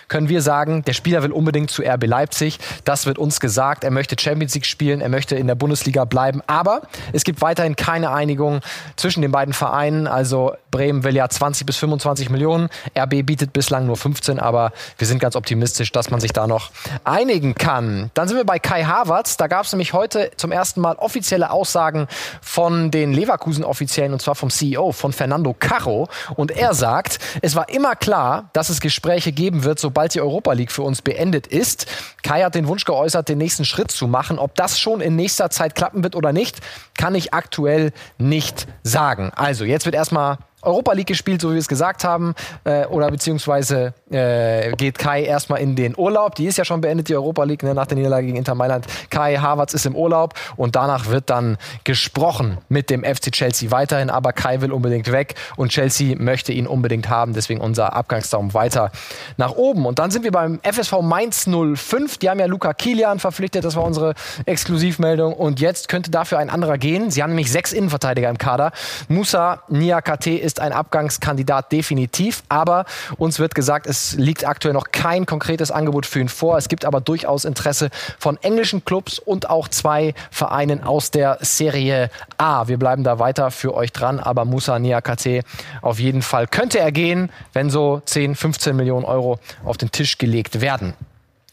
Können 0.07 0.29
wir 0.29 0.41
sagen, 0.41 0.83
der 0.83 0.93
Spieler 0.93 1.23
will 1.23 1.31
unbedingt 1.31 1.71
zu 1.71 1.83
RB 1.83 2.05
Leipzig. 2.05 2.59
Das 2.83 3.05
wird 3.05 3.17
uns 3.17 3.39
gesagt. 3.39 3.83
Er 3.83 3.91
möchte 3.91 4.15
Champions 4.19 4.55
League 4.55 4.65
spielen, 4.65 4.99
er 4.99 5.09
möchte 5.09 5.35
in 5.35 5.47
der 5.47 5.55
Bundesliga 5.55 6.05
bleiben. 6.05 6.41
Aber 6.47 6.81
es 7.13 7.23
gibt 7.23 7.41
weiterhin 7.41 7.75
keine 7.75 8.11
Einigung 8.11 8.61
zwischen 8.95 9.21
den 9.21 9.31
beiden 9.31 9.53
Vereinen. 9.53 10.07
Also 10.07 10.53
Bremen 10.71 11.03
will 11.03 11.15
ja 11.15 11.29
20 11.29 11.65
bis 11.65 11.77
25 11.77 12.29
Millionen. 12.29 12.69
RB 12.97 13.25
bietet 13.25 13.53
bislang 13.53 13.85
nur 13.85 13.95
15, 13.95 14.39
aber 14.39 14.71
wir 14.97 15.07
sind 15.07 15.19
ganz 15.19 15.35
optimistisch, 15.35 15.91
dass 15.91 16.09
man 16.09 16.19
sich 16.19 16.33
da 16.33 16.47
noch 16.47 16.71
einigen 17.03 17.55
kann. 17.55 17.90
Dann 18.13 18.27
sind 18.27 18.37
wir 18.37 18.45
bei 18.45 18.59
Kai 18.59 18.83
Havertz. 18.83 19.37
Da 19.37 19.47
gab 19.47 19.65
es 19.65 19.71
nämlich 19.71 19.93
heute 19.93 20.31
zum 20.37 20.51
ersten 20.51 20.81
Mal 20.81 20.95
offizielle 20.95 21.51
Aussagen 21.51 22.07
von 22.41 22.91
den 22.91 23.13
Leverkusen-Offiziellen 23.13 24.13
und 24.13 24.21
zwar 24.21 24.35
vom 24.35 24.49
CEO, 24.49 24.91
von 24.91 25.13
Fernando 25.13 25.55
Carro. 25.57 26.07
Und 26.35 26.51
er 26.51 26.73
sagt, 26.73 27.19
es 27.41 27.55
war 27.55 27.69
immer 27.69 27.95
klar, 27.95 28.49
dass 28.53 28.69
es 28.69 28.81
Gespräche 28.81 29.31
geben 29.31 29.63
wird, 29.63 29.79
sobald 29.79 30.13
die 30.13 30.21
Europa 30.21 30.53
League 30.53 30.71
für 30.71 30.83
uns 30.83 31.01
beendet 31.01 31.47
ist. 31.47 31.87
Kai 32.23 32.43
hat 32.43 32.55
den 32.55 32.67
Wunsch 32.67 32.85
geäußert, 32.85 33.29
den 33.29 33.37
nächsten 33.37 33.65
Schritt 33.65 33.91
zu 33.91 34.07
machen. 34.07 34.39
Ob 34.39 34.55
das 34.55 34.79
schon 34.79 35.01
in 35.01 35.15
nächster 35.15 35.49
Zeit 35.49 35.75
klappen 35.75 36.03
wird 36.03 36.15
oder 36.15 36.33
nicht, 36.33 36.59
kann 36.97 37.15
ich 37.15 37.33
aktuell 37.33 37.91
nicht 38.17 38.67
sagen. 38.83 39.31
Also, 39.35 39.65
jetzt 39.65 39.85
wird 39.85 39.95
erstmal 39.95 40.37
Europa 40.61 40.93
League 40.93 41.07
gespielt, 41.07 41.41
so 41.41 41.49
wie 41.49 41.53
wir 41.53 41.59
es 41.59 41.67
gesagt 41.67 42.03
haben, 42.03 42.35
äh, 42.63 42.85
oder 42.85 43.09
beziehungsweise 43.09 43.93
äh, 44.11 44.71
geht 44.73 44.99
Kai 44.99 45.23
erstmal 45.23 45.59
in 45.61 45.75
den 45.75 45.97
Urlaub. 45.97 46.35
Die 46.35 46.45
ist 46.45 46.57
ja 46.57 46.65
schon 46.65 46.81
beendet, 46.81 47.09
die 47.09 47.15
Europa 47.15 47.43
League, 47.43 47.63
ne, 47.63 47.73
nach 47.73 47.87
der 47.87 47.97
Niederlage 47.97 48.27
gegen 48.27 48.37
Inter 48.37 48.55
Mailand. 48.55 48.85
Kai 49.09 49.37
Havertz 49.37 49.73
ist 49.73 49.85
im 49.85 49.95
Urlaub 49.95 50.33
und 50.57 50.75
danach 50.75 51.07
wird 51.07 51.29
dann 51.29 51.57
gesprochen 51.83 52.59
mit 52.69 52.89
dem 52.89 53.03
FC 53.03 53.31
Chelsea 53.31 53.71
weiterhin, 53.71 54.09
aber 54.09 54.33
Kai 54.33 54.61
will 54.61 54.71
unbedingt 54.71 55.11
weg 55.11 55.35
und 55.55 55.71
Chelsea 55.71 56.15
möchte 56.17 56.51
ihn 56.51 56.67
unbedingt 56.67 57.09
haben, 57.09 57.33
deswegen 57.33 57.61
unser 57.61 57.93
Abgangsdaum 57.93 58.53
weiter 58.53 58.91
nach 59.37 59.53
oben. 59.53 59.85
Und 59.85 59.99
dann 59.99 60.11
sind 60.11 60.23
wir 60.23 60.31
beim 60.31 60.59
FSV 60.63 61.01
Mainz 61.01 61.47
05, 61.47 62.17
die 62.17 62.29
haben 62.29 62.39
ja 62.39 62.45
Luca 62.45 62.73
Kilian 62.73 63.19
verpflichtet, 63.19 63.65
das 63.65 63.75
war 63.75 63.83
unsere 63.83 64.13
Exklusivmeldung 64.45 65.33
und 65.33 65.59
jetzt 65.59 65.87
könnte 65.87 66.11
dafür 66.11 66.37
ein 66.37 66.49
anderer 66.49 66.77
gehen. 66.77 67.09
Sie 67.09 67.23
haben 67.23 67.31
nämlich 67.31 67.51
sechs 67.51 67.73
Innenverteidiger 67.73 68.29
im 68.29 68.37
Kader. 68.37 68.71
Musa 69.07 69.63
Niakate 69.69 70.37
ist 70.37 70.50
ist 70.51 70.59
ein 70.59 70.73
Abgangskandidat 70.73 71.71
definitiv, 71.71 72.43
aber 72.49 72.83
uns 73.17 73.39
wird 73.39 73.55
gesagt, 73.55 73.87
es 73.87 74.15
liegt 74.15 74.45
aktuell 74.45 74.73
noch 74.73 74.91
kein 74.91 75.25
konkretes 75.25 75.71
Angebot 75.71 76.05
für 76.05 76.19
ihn 76.19 76.27
vor. 76.27 76.57
Es 76.57 76.67
gibt 76.67 76.83
aber 76.83 76.99
durchaus 76.99 77.45
Interesse 77.45 77.89
von 78.19 78.35
englischen 78.41 78.83
Clubs 78.83 79.17
und 79.17 79.49
auch 79.49 79.69
zwei 79.69 80.13
Vereinen 80.29 80.83
aus 80.83 81.09
der 81.09 81.37
Serie 81.39 82.09
A. 82.37 82.67
Wir 82.67 82.77
bleiben 82.77 83.05
da 83.05 83.17
weiter 83.17 83.49
für 83.49 83.73
euch 83.73 83.93
dran, 83.93 84.19
aber 84.19 84.43
Musa 84.43 84.77
Niakate 84.77 85.43
auf 85.81 85.99
jeden 85.99 86.21
Fall 86.21 86.47
könnte 86.47 86.79
er 86.79 86.91
gehen, 86.91 87.31
wenn 87.53 87.69
so 87.69 88.01
10, 88.03 88.35
15 88.35 88.75
Millionen 88.75 89.05
Euro 89.05 89.39
auf 89.63 89.77
den 89.77 89.89
Tisch 89.91 90.17
gelegt 90.17 90.59
werden. 90.59 90.95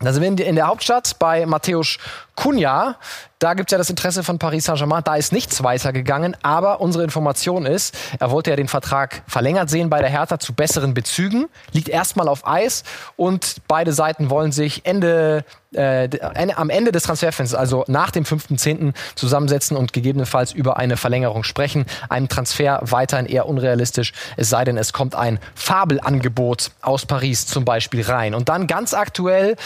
Da 0.00 0.12
sind 0.12 0.38
wir 0.38 0.46
in 0.46 0.54
der 0.54 0.68
Hauptstadt 0.68 1.18
bei 1.18 1.44
Matthäus 1.44 1.98
Cunha. 2.36 2.96
Da 3.38 3.54
gibt 3.54 3.70
es 3.70 3.72
ja 3.72 3.78
das 3.78 3.88
Interesse 3.88 4.24
von 4.24 4.38
Paris 4.38 4.64
Saint-Germain. 4.64 5.04
Da 5.04 5.14
ist 5.14 5.32
nichts 5.32 5.62
weitergegangen. 5.62 6.36
Aber 6.42 6.80
unsere 6.80 7.04
Information 7.04 7.66
ist, 7.66 7.96
er 8.18 8.32
wollte 8.32 8.50
ja 8.50 8.56
den 8.56 8.66
Vertrag 8.66 9.22
verlängert 9.28 9.70
sehen 9.70 9.90
bei 9.90 10.00
der 10.00 10.10
Hertha 10.10 10.40
zu 10.40 10.54
besseren 10.54 10.92
Bezügen. 10.92 11.46
Liegt 11.72 11.88
erstmal 11.88 12.26
auf 12.26 12.46
Eis. 12.46 12.82
Und 13.16 13.56
beide 13.68 13.92
Seiten 13.92 14.28
wollen 14.28 14.50
sich 14.50 14.84
Ende 14.84 15.44
äh, 15.74 16.08
am 16.56 16.70
Ende 16.70 16.92
des 16.92 17.02
Transferfensters, 17.02 17.58
also 17.58 17.84
nach 17.88 18.10
dem 18.10 18.24
5.10. 18.24 18.94
zusammensetzen 19.14 19.76
und 19.76 19.92
gegebenenfalls 19.92 20.52
über 20.52 20.78
eine 20.78 20.96
Verlängerung 20.96 21.44
sprechen. 21.44 21.84
Ein 22.08 22.28
Transfer 22.28 22.80
weiterhin 22.82 23.26
eher 23.26 23.46
unrealistisch, 23.46 24.12
es 24.36 24.48
sei 24.48 24.64
denn, 24.64 24.78
es 24.78 24.92
kommt 24.92 25.14
ein 25.14 25.38
Fabelangebot 25.54 26.70
aus 26.80 27.06
Paris 27.06 27.46
zum 27.46 27.64
Beispiel 27.64 28.02
rein. 28.02 28.34
Und 28.34 28.48
dann 28.48 28.66
ganz 28.66 28.94
aktuell 28.94 29.56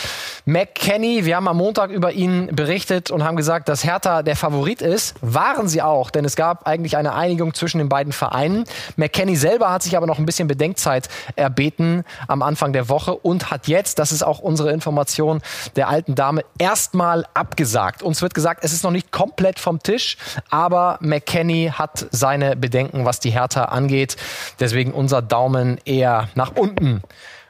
McKenny, 0.45 1.25
wir 1.25 1.37
haben 1.37 1.49
am 1.49 1.57
Montag 1.57 1.91
über 1.91 2.13
ihn 2.13 2.49
berichtet 2.53 3.11
und 3.11 3.23
haben 3.23 3.37
gesagt, 3.37 3.62
dass 3.69 3.85
Hertha 3.85 4.23
der 4.23 4.37
Favorit 4.37 4.83
ist. 4.83 5.15
Waren 5.21 5.69
sie 5.69 5.83
auch, 5.83 6.11
denn 6.11 6.25
es 6.25 6.37
gab 6.37 6.67
eigentlich 6.67 6.97
eine 6.97 7.15
Einigung 7.15 7.55
zwischen 7.55 7.79
den 7.79 7.89
beiden 7.89 8.13
Vereinen. 8.13 8.65
McKenny 8.97 9.37
selber 9.37 9.71
hat 9.71 9.83
sich 9.83 9.97
aber 9.97 10.07
noch 10.07 10.19
ein 10.19 10.27
bisschen 10.27 10.49
Bedenkzeit 10.49 11.09
erbeten 11.37 12.05
am 12.29 12.43
Anfang 12.43 12.73
der 12.73 12.89
Woche 12.89 13.15
und 13.15 13.51
hat 13.51 13.69
jetzt, 13.69 13.99
das 13.99 14.13
ist 14.13 14.23
auch 14.23 14.39
unsere 14.39 14.73
Information, 14.73 15.41
der 15.77 15.89
alten 15.89 16.15
Dame 16.15 16.45
erstmal 16.59 17.27
abgesagt. 17.35 18.03
Uns 18.03 18.23
wird 18.23 18.35
gesagt, 18.35 18.65
es 18.65 18.73
ist 18.73 18.85
noch 18.85 18.91
nicht 18.91 19.13
komplett 19.13 19.59
vom 19.59 19.83
Tisch, 19.83 20.17
aber 20.51 20.99
McKenny 21.01 21.73
hat 21.73 22.07
seine 22.11 22.57
Bedenken, 22.57 23.05
was 23.05 23.21
die 23.21 23.31
Hertha 23.31 23.67
angeht. 23.67 24.17
Deswegen 24.61 24.93
unser 24.93 25.23
Daumen 25.23 25.79
eher 25.85 26.29
nach 26.35 26.53
unten 26.57 27.03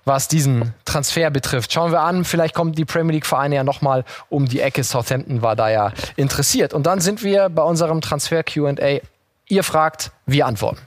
was 0.05 0.29
diesen 0.29 0.75
Transfer 0.85 1.31
betrifft. 1.31 1.73
Schauen 1.73 1.93
wir 1.93 2.01
an, 2.01 2.25
vielleicht 2.25 2.55
kommen 2.55 2.73
die 2.73 2.85
Premier 2.85 3.15
League 3.15 3.27
Vereine 3.27 3.57
ja 3.57 3.65
nochmal 3.65 4.05
um 4.29 4.47
die 4.47 4.61
Ecke. 4.61 4.83
Southampton 4.85 5.43
war 5.43 5.57
da 5.57 5.71
ja 5.71 5.93
interessiert. 6.17 6.75
Und 6.75 6.87
dann 6.87 7.01
sind 7.01 7.23
wir 7.23 7.49
bei 7.49 7.63
unserem 7.63 8.01
Transfer 8.01 8.43
Q&A. 8.43 9.01
Ihr 9.49 9.63
fragt, 9.63 10.13
wir 10.27 10.47
antworten. 10.47 10.79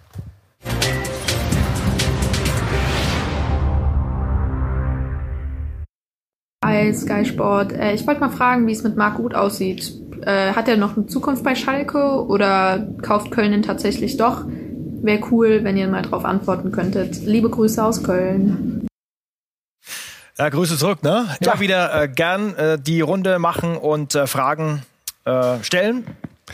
Hi, 6.65 6.91
Sky 6.93 7.23
Sport. 7.25 7.73
Äh, 7.73 7.93
ich 7.93 8.05
wollte 8.07 8.21
mal 8.21 8.29
fragen, 8.29 8.65
wie 8.67 8.71
es 8.71 8.83
mit 8.83 8.97
Marc 8.97 9.19
Uth 9.19 9.35
aussieht. 9.35 9.93
Äh, 10.25 10.53
hat 10.53 10.67
er 10.67 10.77
noch 10.77 10.97
eine 10.97 11.05
Zukunft 11.05 11.43
bei 11.43 11.53
Schalke 11.53 12.25
oder 12.25 12.87
kauft 13.03 13.29
Köln 13.31 13.53
ihn 13.53 13.61
tatsächlich 13.61 14.17
doch? 14.17 14.45
Wäre 14.47 15.21
cool, 15.29 15.59
wenn 15.63 15.77
ihr 15.77 15.87
mal 15.87 16.01
darauf 16.01 16.25
antworten 16.25 16.71
könntet. 16.71 17.23
Liebe 17.23 17.51
Grüße 17.51 17.83
aus 17.83 18.03
Köln. 18.03 18.74
Ja, 20.37 20.49
Grüße 20.49 20.77
zurück, 20.77 21.01
ne? 21.01 21.27
Immer 21.39 21.53
ja. 21.53 21.59
wieder 21.61 22.03
äh, 22.03 22.07
gern 22.09 22.55
äh, 22.55 22.77
die 22.77 22.99
Runde 22.99 23.39
machen 23.39 23.77
und 23.77 24.15
äh, 24.15 24.27
Fragen 24.27 24.83
äh, 25.23 25.63
stellen. 25.63 26.05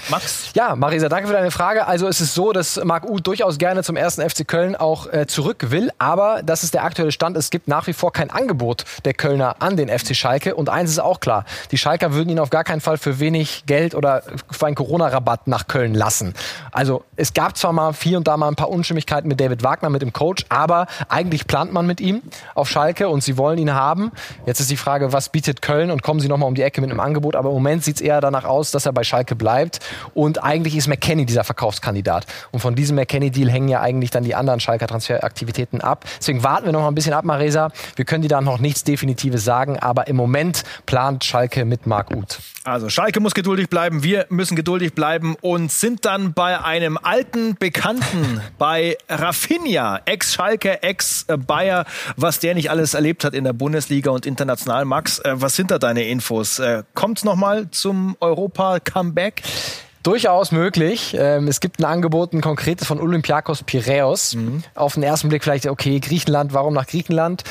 Max? 0.10 0.52
Ja, 0.56 0.76
Marisa, 0.76 1.10
danke 1.10 1.28
für 1.28 1.34
deine 1.34 1.52
Frage. 1.52 1.86
Also 1.86 2.08
es 2.08 2.22
ist 2.22 2.34
so, 2.34 2.54
dass 2.54 2.82
Marc 2.82 3.04
Uth 3.04 3.28
durchaus 3.28 3.58
gerne 3.58 3.84
zum 3.84 3.98
ersten 3.98 4.28
FC 4.28 4.48
Köln 4.48 4.78
auch 4.78 5.12
äh, 5.12 5.28
zurück 5.28 5.70
will, 5.70 5.92
aber 6.00 6.44
das 6.44 6.64
ist 6.64 6.74
der 6.74 6.86
aktuelle 6.86 7.12
Stand. 7.12 7.36
Es 7.36 7.50
gibt 7.50 7.68
nach 7.68 7.88
wie 7.88 7.94
vor 7.94 8.14
kein 8.14 8.30
Angebot 8.30 8.86
der 9.04 9.14
Kölner 9.14 9.58
an 9.60 9.76
den 9.76 9.90
FC 9.90 10.16
Schalke. 10.16 10.56
Und 10.56 10.70
eins 10.70 10.92
ist 10.92 11.00
auch 11.00 11.20
klar, 11.20 11.44
die 11.72 11.78
Schalker 11.78 12.14
würden 12.14 12.30
ihn 12.30 12.40
auf 12.40 12.50
gar 12.50 12.64
keinen 12.64 12.80
Fall 12.80 12.98
für 12.98 13.20
wenig 13.20 13.66
Geld 13.66 13.94
oder 13.94 14.24
für 14.50 14.66
einen 14.66 14.76
Corona-Rabatt 14.76 15.48
nach 15.48 15.68
Köln 15.68 15.94
lassen. 15.94 16.36
Also 16.72 17.04
es 17.18 17.34
gab 17.34 17.58
zwar 17.58 17.74
mal 17.74 17.94
hier 17.94 18.18
und 18.18 18.28
da 18.28 18.38
mal 18.38 18.48
ein 18.48 18.56
paar 18.56 18.70
Unstimmigkeiten 18.70 19.28
mit 19.28 19.42
David 19.42 19.62
Wagner, 19.62 19.90
mit 19.90 20.02
dem 20.02 20.14
Coach, 20.14 20.46
aber 20.48 20.88
eigentlich 21.10 21.48
plant 21.48 21.74
man 21.74 21.86
mit 21.86 22.00
ihm 22.00 22.22
auf 22.56 22.70
Schalke 22.70 23.10
und 23.10 23.24
sie 23.24 23.38
wollen 23.38 23.58
ihn 23.58 23.74
haben. 23.74 24.12
Jetzt 24.46 24.62
ist 24.62 24.72
die 24.72 24.78
Frage, 24.78 25.12
was 25.12 25.30
bietet 25.30 25.62
Köln 25.62 25.92
und 25.92 26.02
kommen 26.02 26.22
sie 26.22 26.30
nochmal 26.30 26.48
um 26.48 26.56
die 26.56 26.62
Ecke 26.62 26.80
mit 26.80 26.90
einem 26.90 27.02
Angebot. 27.02 27.36
Aber 27.36 27.50
im 27.50 27.56
Moment 27.56 27.84
sieht 27.84 27.98
es 27.98 28.02
eher 28.02 28.22
danach 28.22 28.46
aus, 28.46 28.72
dass 28.72 28.86
er 28.86 28.94
bei 28.94 29.04
Schalke 29.04 29.36
bleibt. 29.36 29.81
Und 30.14 30.44
eigentlich 30.44 30.76
ist 30.76 30.88
McKenny 30.88 31.26
dieser 31.26 31.44
Verkaufskandidat. 31.44 32.26
Und 32.52 32.60
von 32.60 32.76
diesem 32.76 32.96
McKenny-Deal 32.96 33.50
hängen 33.50 33.70
ja 33.70 33.82
eigentlich 33.82 34.12
dann 34.12 34.24
die 34.24 34.36
anderen 34.36 34.60
Schalker 34.60 34.88
Transferaktivitäten 34.88 35.82
ab. 35.82 36.06
Deswegen 36.20 36.44
warten 36.44 36.66
wir 36.66 36.74
noch 36.74 36.82
mal 36.82 36.88
ein 36.88 36.96
bisschen 36.96 37.14
ab, 37.14 37.26
Maresa. 37.26 37.70
Wir 37.96 38.06
können 38.06 38.22
dir 38.22 38.30
da 38.30 38.42
noch 38.42 38.60
nichts 38.60 38.84
Definitives 38.84 39.44
sagen, 39.44 39.80
aber 39.80 40.08
im 40.08 40.16
Moment 40.16 40.64
plant 40.86 41.24
Schalke 41.24 41.66
mit 41.66 41.88
Marc 41.88 42.12
Uth. 42.12 42.40
Also 42.64 42.90
Schalke 42.90 43.20
muss 43.20 43.34
geduldig 43.34 43.70
bleiben, 43.70 44.04
wir 44.04 44.28
müssen 44.30 44.56
geduldig 44.56 44.94
bleiben 44.94 45.36
und 45.42 45.72
sind 45.72 46.06
dann 46.06 46.34
bei 46.34 46.62
einem 46.64 47.00
alten 47.02 47.56
Bekannten, 47.56 48.40
bei 48.60 48.98
Rafinha, 49.10 50.02
Ex-Schalke, 50.06 50.84
Ex-Bayer, 50.84 51.86
was 52.18 52.40
der 52.40 52.54
nicht 52.54 52.70
alles 52.70 52.94
erlebt 52.94 53.24
hat 53.24 53.34
in 53.34 53.46
der 53.46 53.54
Bundesliga 53.54 54.12
und 54.12 54.28
international. 54.28 54.86
Max, 54.86 55.18
äh, 55.20 55.34
was 55.34 55.56
sind 55.56 55.72
da 55.72 55.80
deine 55.80 56.04
Infos? 56.04 56.60
Äh, 56.60 56.84
Kommt 56.94 57.24
noch 57.26 57.36
mal 57.36 57.72
zum 57.72 58.16
Europa-Comeback? 58.20 59.42
Durchaus 60.04 60.52
möglich. 60.52 61.16
Ähm, 61.18 61.48
es 61.48 61.60
gibt 61.60 61.80
ein 61.80 61.86
Angebot, 61.86 62.34
ein 62.34 62.42
konkretes 62.42 62.88
von 62.88 63.00
Olympiakos 63.00 63.64
Piraeus. 63.64 64.36
Mhm. 64.36 64.64
Auf 64.74 64.96
den 64.96 65.04
ersten 65.04 65.30
Blick 65.30 65.44
vielleicht, 65.44 65.68
okay, 65.68 66.00
Griechenland, 66.00 66.54
warum 66.54 66.74
nach 66.74 66.88
Griechenland? 66.88 67.44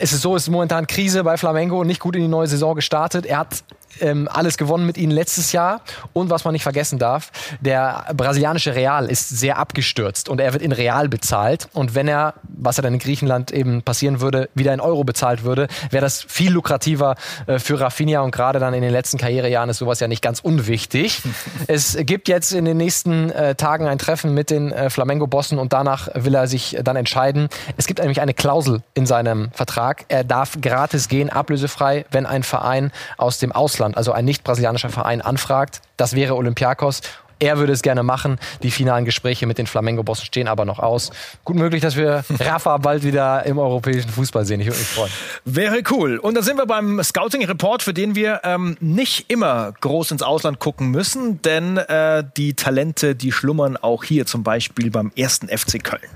Es 0.00 0.12
ist 0.12 0.22
so, 0.22 0.36
es 0.36 0.44
ist 0.44 0.50
momentan 0.50 0.86
Krise 0.86 1.24
bei 1.24 1.36
Flamengo, 1.36 1.82
nicht 1.82 1.98
gut 1.98 2.14
in 2.14 2.22
die 2.22 2.28
neue 2.28 2.46
Saison 2.46 2.76
gestartet. 2.76 3.26
Er 3.26 3.38
hat 3.38 3.64
ähm, 4.00 4.28
alles 4.30 4.56
gewonnen 4.56 4.86
mit 4.86 4.98
ihnen 4.98 5.12
letztes 5.12 5.52
Jahr. 5.52 5.80
Und 6.12 6.30
was 6.30 6.44
man 6.44 6.52
nicht 6.52 6.62
vergessen 6.62 6.98
darf, 6.98 7.30
der 7.60 8.04
brasilianische 8.14 8.74
Real 8.74 9.06
ist 9.06 9.28
sehr 9.28 9.58
abgestürzt 9.58 10.28
und 10.28 10.40
er 10.40 10.52
wird 10.52 10.62
in 10.62 10.72
Real 10.72 11.08
bezahlt. 11.08 11.68
Und 11.72 11.94
wenn 11.94 12.08
er, 12.08 12.34
was 12.42 12.76
ja 12.76 12.82
dann 12.82 12.94
in 12.94 12.98
Griechenland 12.98 13.50
eben 13.50 13.82
passieren 13.82 14.20
würde, 14.20 14.48
wieder 14.54 14.72
in 14.74 14.80
Euro 14.80 15.04
bezahlt 15.04 15.44
würde, 15.44 15.68
wäre 15.90 16.02
das 16.02 16.22
viel 16.22 16.52
lukrativer 16.52 17.16
äh, 17.46 17.58
für 17.58 17.80
Rafinha 17.80 18.20
und 18.20 18.30
gerade 18.30 18.58
dann 18.58 18.74
in 18.74 18.82
den 18.82 18.92
letzten 18.92 19.18
Karrierejahren 19.18 19.70
ist 19.70 19.78
sowas 19.78 20.00
ja 20.00 20.08
nicht 20.08 20.22
ganz 20.22 20.40
unwichtig. 20.40 21.22
es 21.66 21.96
gibt 22.00 22.28
jetzt 22.28 22.52
in 22.52 22.64
den 22.64 22.76
nächsten 22.76 23.30
äh, 23.30 23.54
Tagen 23.54 23.86
ein 23.86 23.98
Treffen 23.98 24.34
mit 24.34 24.50
den 24.50 24.72
äh, 24.72 24.90
Flamengo-Bossen 24.90 25.58
und 25.58 25.72
danach 25.72 26.08
will 26.14 26.34
er 26.34 26.46
sich 26.46 26.78
dann 26.82 26.96
entscheiden. 26.96 27.48
Es 27.76 27.86
gibt 27.86 28.00
nämlich 28.00 28.20
eine 28.20 28.34
Klausel 28.34 28.82
in 28.94 29.06
seinem 29.06 29.50
Vertrag. 29.52 29.87
Er 30.08 30.24
darf 30.24 30.58
gratis 30.60 31.08
gehen, 31.08 31.30
ablösefrei, 31.30 32.04
wenn 32.10 32.26
ein 32.26 32.42
Verein 32.42 32.92
aus 33.16 33.38
dem 33.38 33.52
Ausland 33.52 33.96
also 33.96 34.12
ein 34.12 34.24
nicht-brasilianischer 34.24 34.90
Verein, 34.90 35.20
anfragt. 35.20 35.80
Das 35.96 36.14
wäre 36.14 36.36
Olympiakos. 36.36 37.00
Er 37.40 37.58
würde 37.58 37.72
es 37.72 37.82
gerne 37.82 38.02
machen. 38.02 38.38
Die 38.62 38.70
finalen 38.70 39.04
Gespräche 39.04 39.46
mit 39.46 39.58
den 39.58 39.66
Flamengo-Bossen 39.66 40.24
stehen 40.24 40.48
aber 40.48 40.64
noch 40.64 40.80
aus. 40.80 41.10
Gut 41.44 41.56
möglich, 41.56 41.80
dass 41.80 41.96
wir 41.96 42.24
Rafa 42.40 42.78
bald 42.78 43.04
wieder 43.04 43.46
im 43.46 43.58
europäischen 43.58 44.10
Fußball 44.10 44.44
sehen. 44.44 44.60
Ich 44.60 44.66
würde 44.66 44.78
mich 44.78 44.88
freuen. 44.88 45.12
Wäre 45.44 45.82
cool. 45.90 46.18
Und 46.18 46.36
da 46.36 46.42
sind 46.42 46.56
wir 46.56 46.66
beim 46.66 47.02
Scouting-Report, 47.02 47.82
für 47.82 47.94
den 47.94 48.16
wir 48.16 48.40
ähm, 48.42 48.76
nicht 48.80 49.30
immer 49.30 49.72
groß 49.80 50.10
ins 50.10 50.22
Ausland 50.22 50.58
gucken 50.58 50.88
müssen, 50.90 51.40
denn 51.42 51.76
äh, 51.76 52.24
die 52.36 52.54
Talente, 52.54 53.14
die 53.14 53.30
schlummern 53.30 53.76
auch 53.76 54.02
hier 54.02 54.26
zum 54.26 54.42
Beispiel 54.42 54.90
beim 54.90 55.12
ersten 55.14 55.48
FC 55.48 55.82
Köln. 55.82 56.08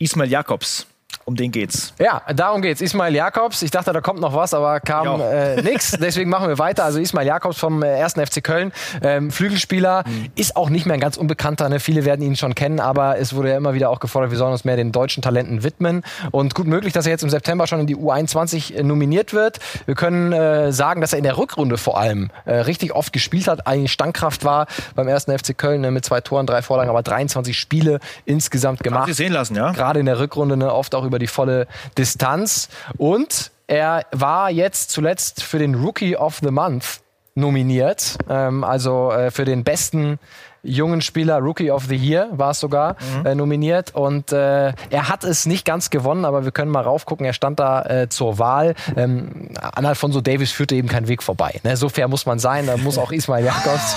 Ismail 0.00 0.30
Jakobs 0.30 0.86
um 1.24 1.36
den 1.36 1.52
geht's. 1.52 1.94
Ja, 1.98 2.22
darum 2.34 2.60
geht's. 2.60 2.80
Ismail 2.80 3.14
Jakobs. 3.14 3.62
Ich 3.62 3.70
dachte, 3.70 3.92
da 3.92 4.00
kommt 4.00 4.20
noch 4.20 4.34
was, 4.34 4.52
aber 4.52 4.80
kam 4.80 5.20
äh, 5.20 5.62
nichts. 5.62 5.92
Deswegen 6.00 6.28
machen 6.28 6.48
wir 6.48 6.58
weiter. 6.58 6.84
Also 6.84 6.98
Ismail 6.98 7.26
Jakobs 7.26 7.58
vom 7.58 7.82
äh, 7.82 8.02
1. 8.02 8.14
FC 8.14 8.42
Köln, 8.42 8.72
ähm, 9.02 9.30
Flügelspieler, 9.30 10.04
mhm. 10.06 10.30
ist 10.34 10.56
auch 10.56 10.70
nicht 10.70 10.86
mehr 10.86 10.94
ein 10.94 11.00
ganz 11.00 11.16
unbekannter. 11.16 11.68
Ne? 11.68 11.78
Viele 11.78 12.04
werden 12.04 12.22
ihn 12.22 12.36
schon 12.36 12.54
kennen, 12.54 12.80
aber 12.80 13.18
es 13.18 13.34
wurde 13.34 13.50
ja 13.50 13.56
immer 13.56 13.74
wieder 13.74 13.90
auch 13.90 14.00
gefordert, 14.00 14.30
wir 14.30 14.38
sollen 14.38 14.52
uns 14.52 14.64
mehr 14.64 14.76
den 14.76 14.92
deutschen 14.92 15.22
Talenten 15.22 15.62
widmen. 15.62 16.02
Und 16.30 16.54
gut 16.54 16.66
möglich, 16.66 16.92
dass 16.92 17.06
er 17.06 17.12
jetzt 17.12 17.22
im 17.22 17.30
September 17.30 17.66
schon 17.66 17.80
in 17.80 17.86
die 17.86 17.96
U21 17.96 18.74
äh, 18.74 18.82
nominiert 18.82 19.32
wird. 19.32 19.58
Wir 19.86 19.94
können 19.94 20.32
äh, 20.32 20.72
sagen, 20.72 21.00
dass 21.00 21.12
er 21.12 21.18
in 21.18 21.24
der 21.24 21.38
Rückrunde 21.38 21.78
vor 21.78 21.98
allem 21.98 22.30
äh, 22.44 22.54
richtig 22.54 22.94
oft 22.94 23.12
gespielt 23.12 23.46
hat, 23.46 23.66
eigentlich 23.66 23.92
Standkraft 23.92 24.44
war 24.44 24.66
beim 24.94 25.08
1. 25.08 25.24
FC 25.24 25.56
Köln 25.56 25.82
ne? 25.82 25.90
mit 25.90 26.04
zwei 26.04 26.20
Toren, 26.20 26.46
drei 26.46 26.62
Vorlagen, 26.62 26.90
aber 26.90 27.02
23 27.02 27.56
Spiele 27.56 28.00
insgesamt 28.24 28.82
gemacht. 28.82 29.02
Haben 29.02 29.12
Sie 29.12 29.14
sehen 29.14 29.32
lassen, 29.32 29.54
ja? 29.54 29.72
Gerade 29.72 30.00
in 30.00 30.06
der 30.06 30.18
Rückrunde 30.18 30.56
ne? 30.56 30.72
oft 30.72 30.94
auch 30.94 30.99
über 31.04 31.18
die 31.18 31.26
volle 31.26 31.66
Distanz. 31.96 32.68
Und 32.96 33.50
er 33.66 34.06
war 34.12 34.50
jetzt 34.50 34.90
zuletzt 34.90 35.42
für 35.42 35.58
den 35.58 35.74
Rookie 35.74 36.16
of 36.16 36.40
the 36.42 36.50
Month 36.50 37.00
nominiert, 37.34 38.18
ähm, 38.28 38.64
also 38.64 39.12
äh, 39.12 39.30
für 39.30 39.44
den 39.44 39.64
besten 39.64 40.18
jungen 40.62 41.00
Spieler, 41.00 41.38
Rookie 41.38 41.70
of 41.70 41.86
the 41.86 41.96
Year 41.96 42.28
war 42.32 42.50
es 42.50 42.60
sogar, 42.60 42.96
mhm. 43.18 43.26
äh, 43.26 43.34
nominiert. 43.34 43.94
Und 43.94 44.32
äh, 44.32 44.72
er 44.90 45.08
hat 45.08 45.24
es 45.24 45.46
nicht 45.46 45.64
ganz 45.64 45.90
gewonnen, 45.90 46.24
aber 46.24 46.44
wir 46.44 46.52
können 46.52 46.70
mal 46.70 46.82
raufgucken. 46.82 47.24
Er 47.24 47.32
stand 47.32 47.58
da 47.60 47.82
äh, 47.82 48.08
zur 48.08 48.38
Wahl. 48.38 48.74
Ähm, 48.96 49.48
an 49.60 49.86
Alfonso 49.86 50.20
Davis 50.20 50.52
führte 50.52 50.74
eben 50.74 50.88
kein 50.88 51.08
Weg 51.08 51.22
vorbei. 51.22 51.60
Ne? 51.62 51.76
So 51.76 51.88
fair 51.88 52.08
muss 52.08 52.26
man 52.26 52.38
sein. 52.38 52.66
Da 52.66 52.76
muss 52.76 52.98
auch 52.98 53.12
Ismail 53.12 53.44
Jakobs 53.44 53.96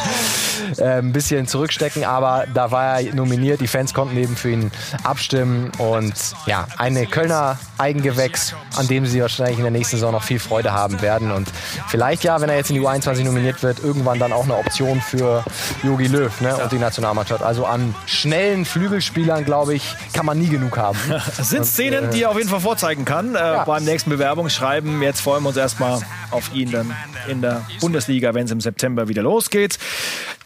äh, 0.78 1.00
ein 1.00 1.14
bisschen 1.14 1.48
zurückstecken. 1.48 2.04
Aber 2.06 2.46
da 2.54 2.72
war 2.72 3.02
er 3.02 3.14
nominiert. 3.14 3.62
Die 3.62 3.68
Fans 3.68 3.94
konnten 3.94 4.18
eben 4.18 4.36
für 4.36 4.52
ihn 4.52 4.72
abstimmen. 5.04 5.72
Und 5.78 6.14
ja, 6.46 6.68
eine 6.78 7.06
Kölner 7.06 7.58
Eigengewächs, 7.78 8.56
an 8.78 8.88
dem 8.88 9.06
sie 9.06 9.22
wahrscheinlich 9.22 9.58
in 9.58 9.64
der 9.64 9.72
nächsten 9.72 9.98
Saison 9.98 10.14
noch 10.14 10.24
viel 10.24 10.40
Freude 10.40 10.74
haben 10.74 11.02
werden. 11.02 11.32
Und 11.32 11.50
vielleicht 11.88 12.24
ja, 12.24 12.40
wenn 12.40 12.50
er 12.50 12.56
jetzt 12.56 12.70
in 12.70 12.76
die 12.76 12.82
U21 12.82 13.24
nominiert 13.24 13.64
wird, 13.64 13.84
irgendwann 13.84 14.20
dann 14.20 14.32
auch 14.32 14.46
eine 14.46 14.56
Option 14.56 15.02
für 15.02 15.44
Jogi 15.84 16.08
Löw. 16.08 16.42
Ne? 16.42 16.53
Und 16.58 16.72
die 16.72 16.78
Nationalmannschaft. 16.78 17.44
Also 17.44 17.66
an 17.66 17.96
schnellen 18.06 18.66
Flügelspielern, 18.66 19.46
glaube 19.46 19.74
ich, 19.74 19.96
kann 20.14 20.26
man 20.26 20.38
nie 20.38 20.50
genug 20.50 20.78
haben. 20.78 20.98
Das 21.38 21.50
sind 21.50 21.66
Szenen, 21.66 22.12
die 22.12 22.24
er 22.24 22.30
auf 22.30 22.38
jeden 22.38 22.50
Fall 22.50 22.60
vorzeigen 22.60 23.06
kann 23.06 23.36
äh, 23.36 23.60
beim 23.66 23.84
nächsten 23.84 24.10
Bewerbungsschreiben. 24.10 25.02
Jetzt 25.02 25.22
freuen 25.22 25.44
wir 25.44 25.50
uns 25.50 25.58
erstmal 25.58 26.02
auf 26.34 26.54
ihn 26.54 26.72
dann 26.72 26.94
in 27.28 27.42
der 27.42 27.66
Bundesliga, 27.80 28.34
wenn 28.34 28.46
es 28.46 28.52
im 28.52 28.62
September 28.62 29.08
wieder 29.08 29.22
losgeht. 29.22 29.78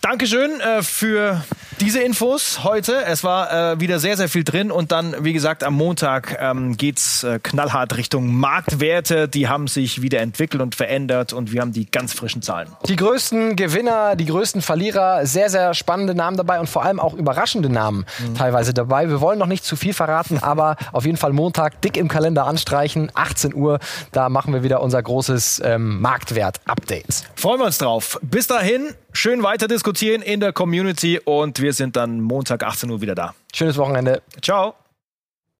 Dankeschön 0.02 0.60
äh, 0.62 0.84
für 0.84 1.44
diese 1.82 2.00
Infos 2.00 2.64
heute. 2.64 3.04
Es 3.06 3.24
war 3.24 3.74
äh, 3.74 3.80
wieder 3.80 4.00
sehr, 4.00 4.16
sehr 4.16 4.30
viel 4.30 4.44
drin 4.44 4.72
und 4.72 4.92
dann, 4.92 5.16
wie 5.20 5.34
gesagt, 5.34 5.64
am 5.64 5.74
Montag 5.74 6.38
ähm, 6.40 6.78
geht's 6.78 7.24
äh, 7.24 7.40
knallhart 7.42 7.98
Richtung 7.98 8.34
Marktwerte. 8.34 9.28
Die 9.28 9.48
haben 9.48 9.68
sich 9.68 10.02
wieder 10.02 10.22
entwickelt 10.22 10.62
und 10.62 10.76
verändert 10.76 11.34
und 11.34 11.52
wir 11.52 11.62
haben 11.62 11.74
die 11.74 11.90
ganz 11.90 12.14
frischen 12.14 12.42
Zahlen. 12.42 12.70
Die 12.88 12.96
größten 12.96 13.56
Gewinner, 13.56 14.16
die 14.16 14.26
größten 14.26 14.62
Verlierer, 14.62 15.26
sehr, 15.26 15.50
sehr 15.50 15.74
spannende 15.74 16.16
Namen 16.16 16.38
dabei 16.38 16.60
und 16.60 16.70
vor 16.70 16.84
allem 16.84 17.00
auch 17.00 17.14
überraschende 17.14 17.70
Namen 17.70 18.06
mhm. 18.20 18.36
teilweise 18.36 18.74
dabei. 18.74 19.10
Wir 19.10 19.22
wollen 19.22 19.40
noch 19.40 19.48
nicht 19.48 19.66
zu 19.66 19.76
viel 19.76 19.94
verraten, 19.94 20.38
aber 20.42 20.78
auf 20.94 21.06
jeden 21.06 21.18
Fall 21.18 21.34
Montag 21.34 21.82
dick 21.82 21.98
im 21.98 22.08
Kalender 22.08 22.46
anstreichen, 22.46 23.12
18 23.14 23.54
Uhr. 23.54 23.80
Da 24.12 24.30
machen 24.30 24.54
wir 24.54 24.64
wieder 24.64 24.82
unser 24.82 25.02
großes 25.02 25.62
ähm, 25.78 26.02
Marktwert-Update. 26.02 27.24
Freuen 27.36 27.60
wir 27.60 27.66
uns 27.66 27.78
drauf. 27.78 28.20
Bis 28.22 28.48
dahin, 28.48 28.94
schön 29.14 29.44
weiter 29.44 29.68
diskutieren 29.68 30.22
in 30.22 30.40
der 30.40 30.54
Community 30.54 31.20
und 31.24 31.62
wir 31.62 31.74
sind 31.74 31.96
dann 31.96 32.22
Montag 32.22 32.64
18 32.64 32.90
Uhr 32.90 33.02
wieder 33.02 33.16
da. 33.16 33.34
Schönes 33.54 33.78
Wochenende. 33.78 34.22
Ciao. 34.42 34.76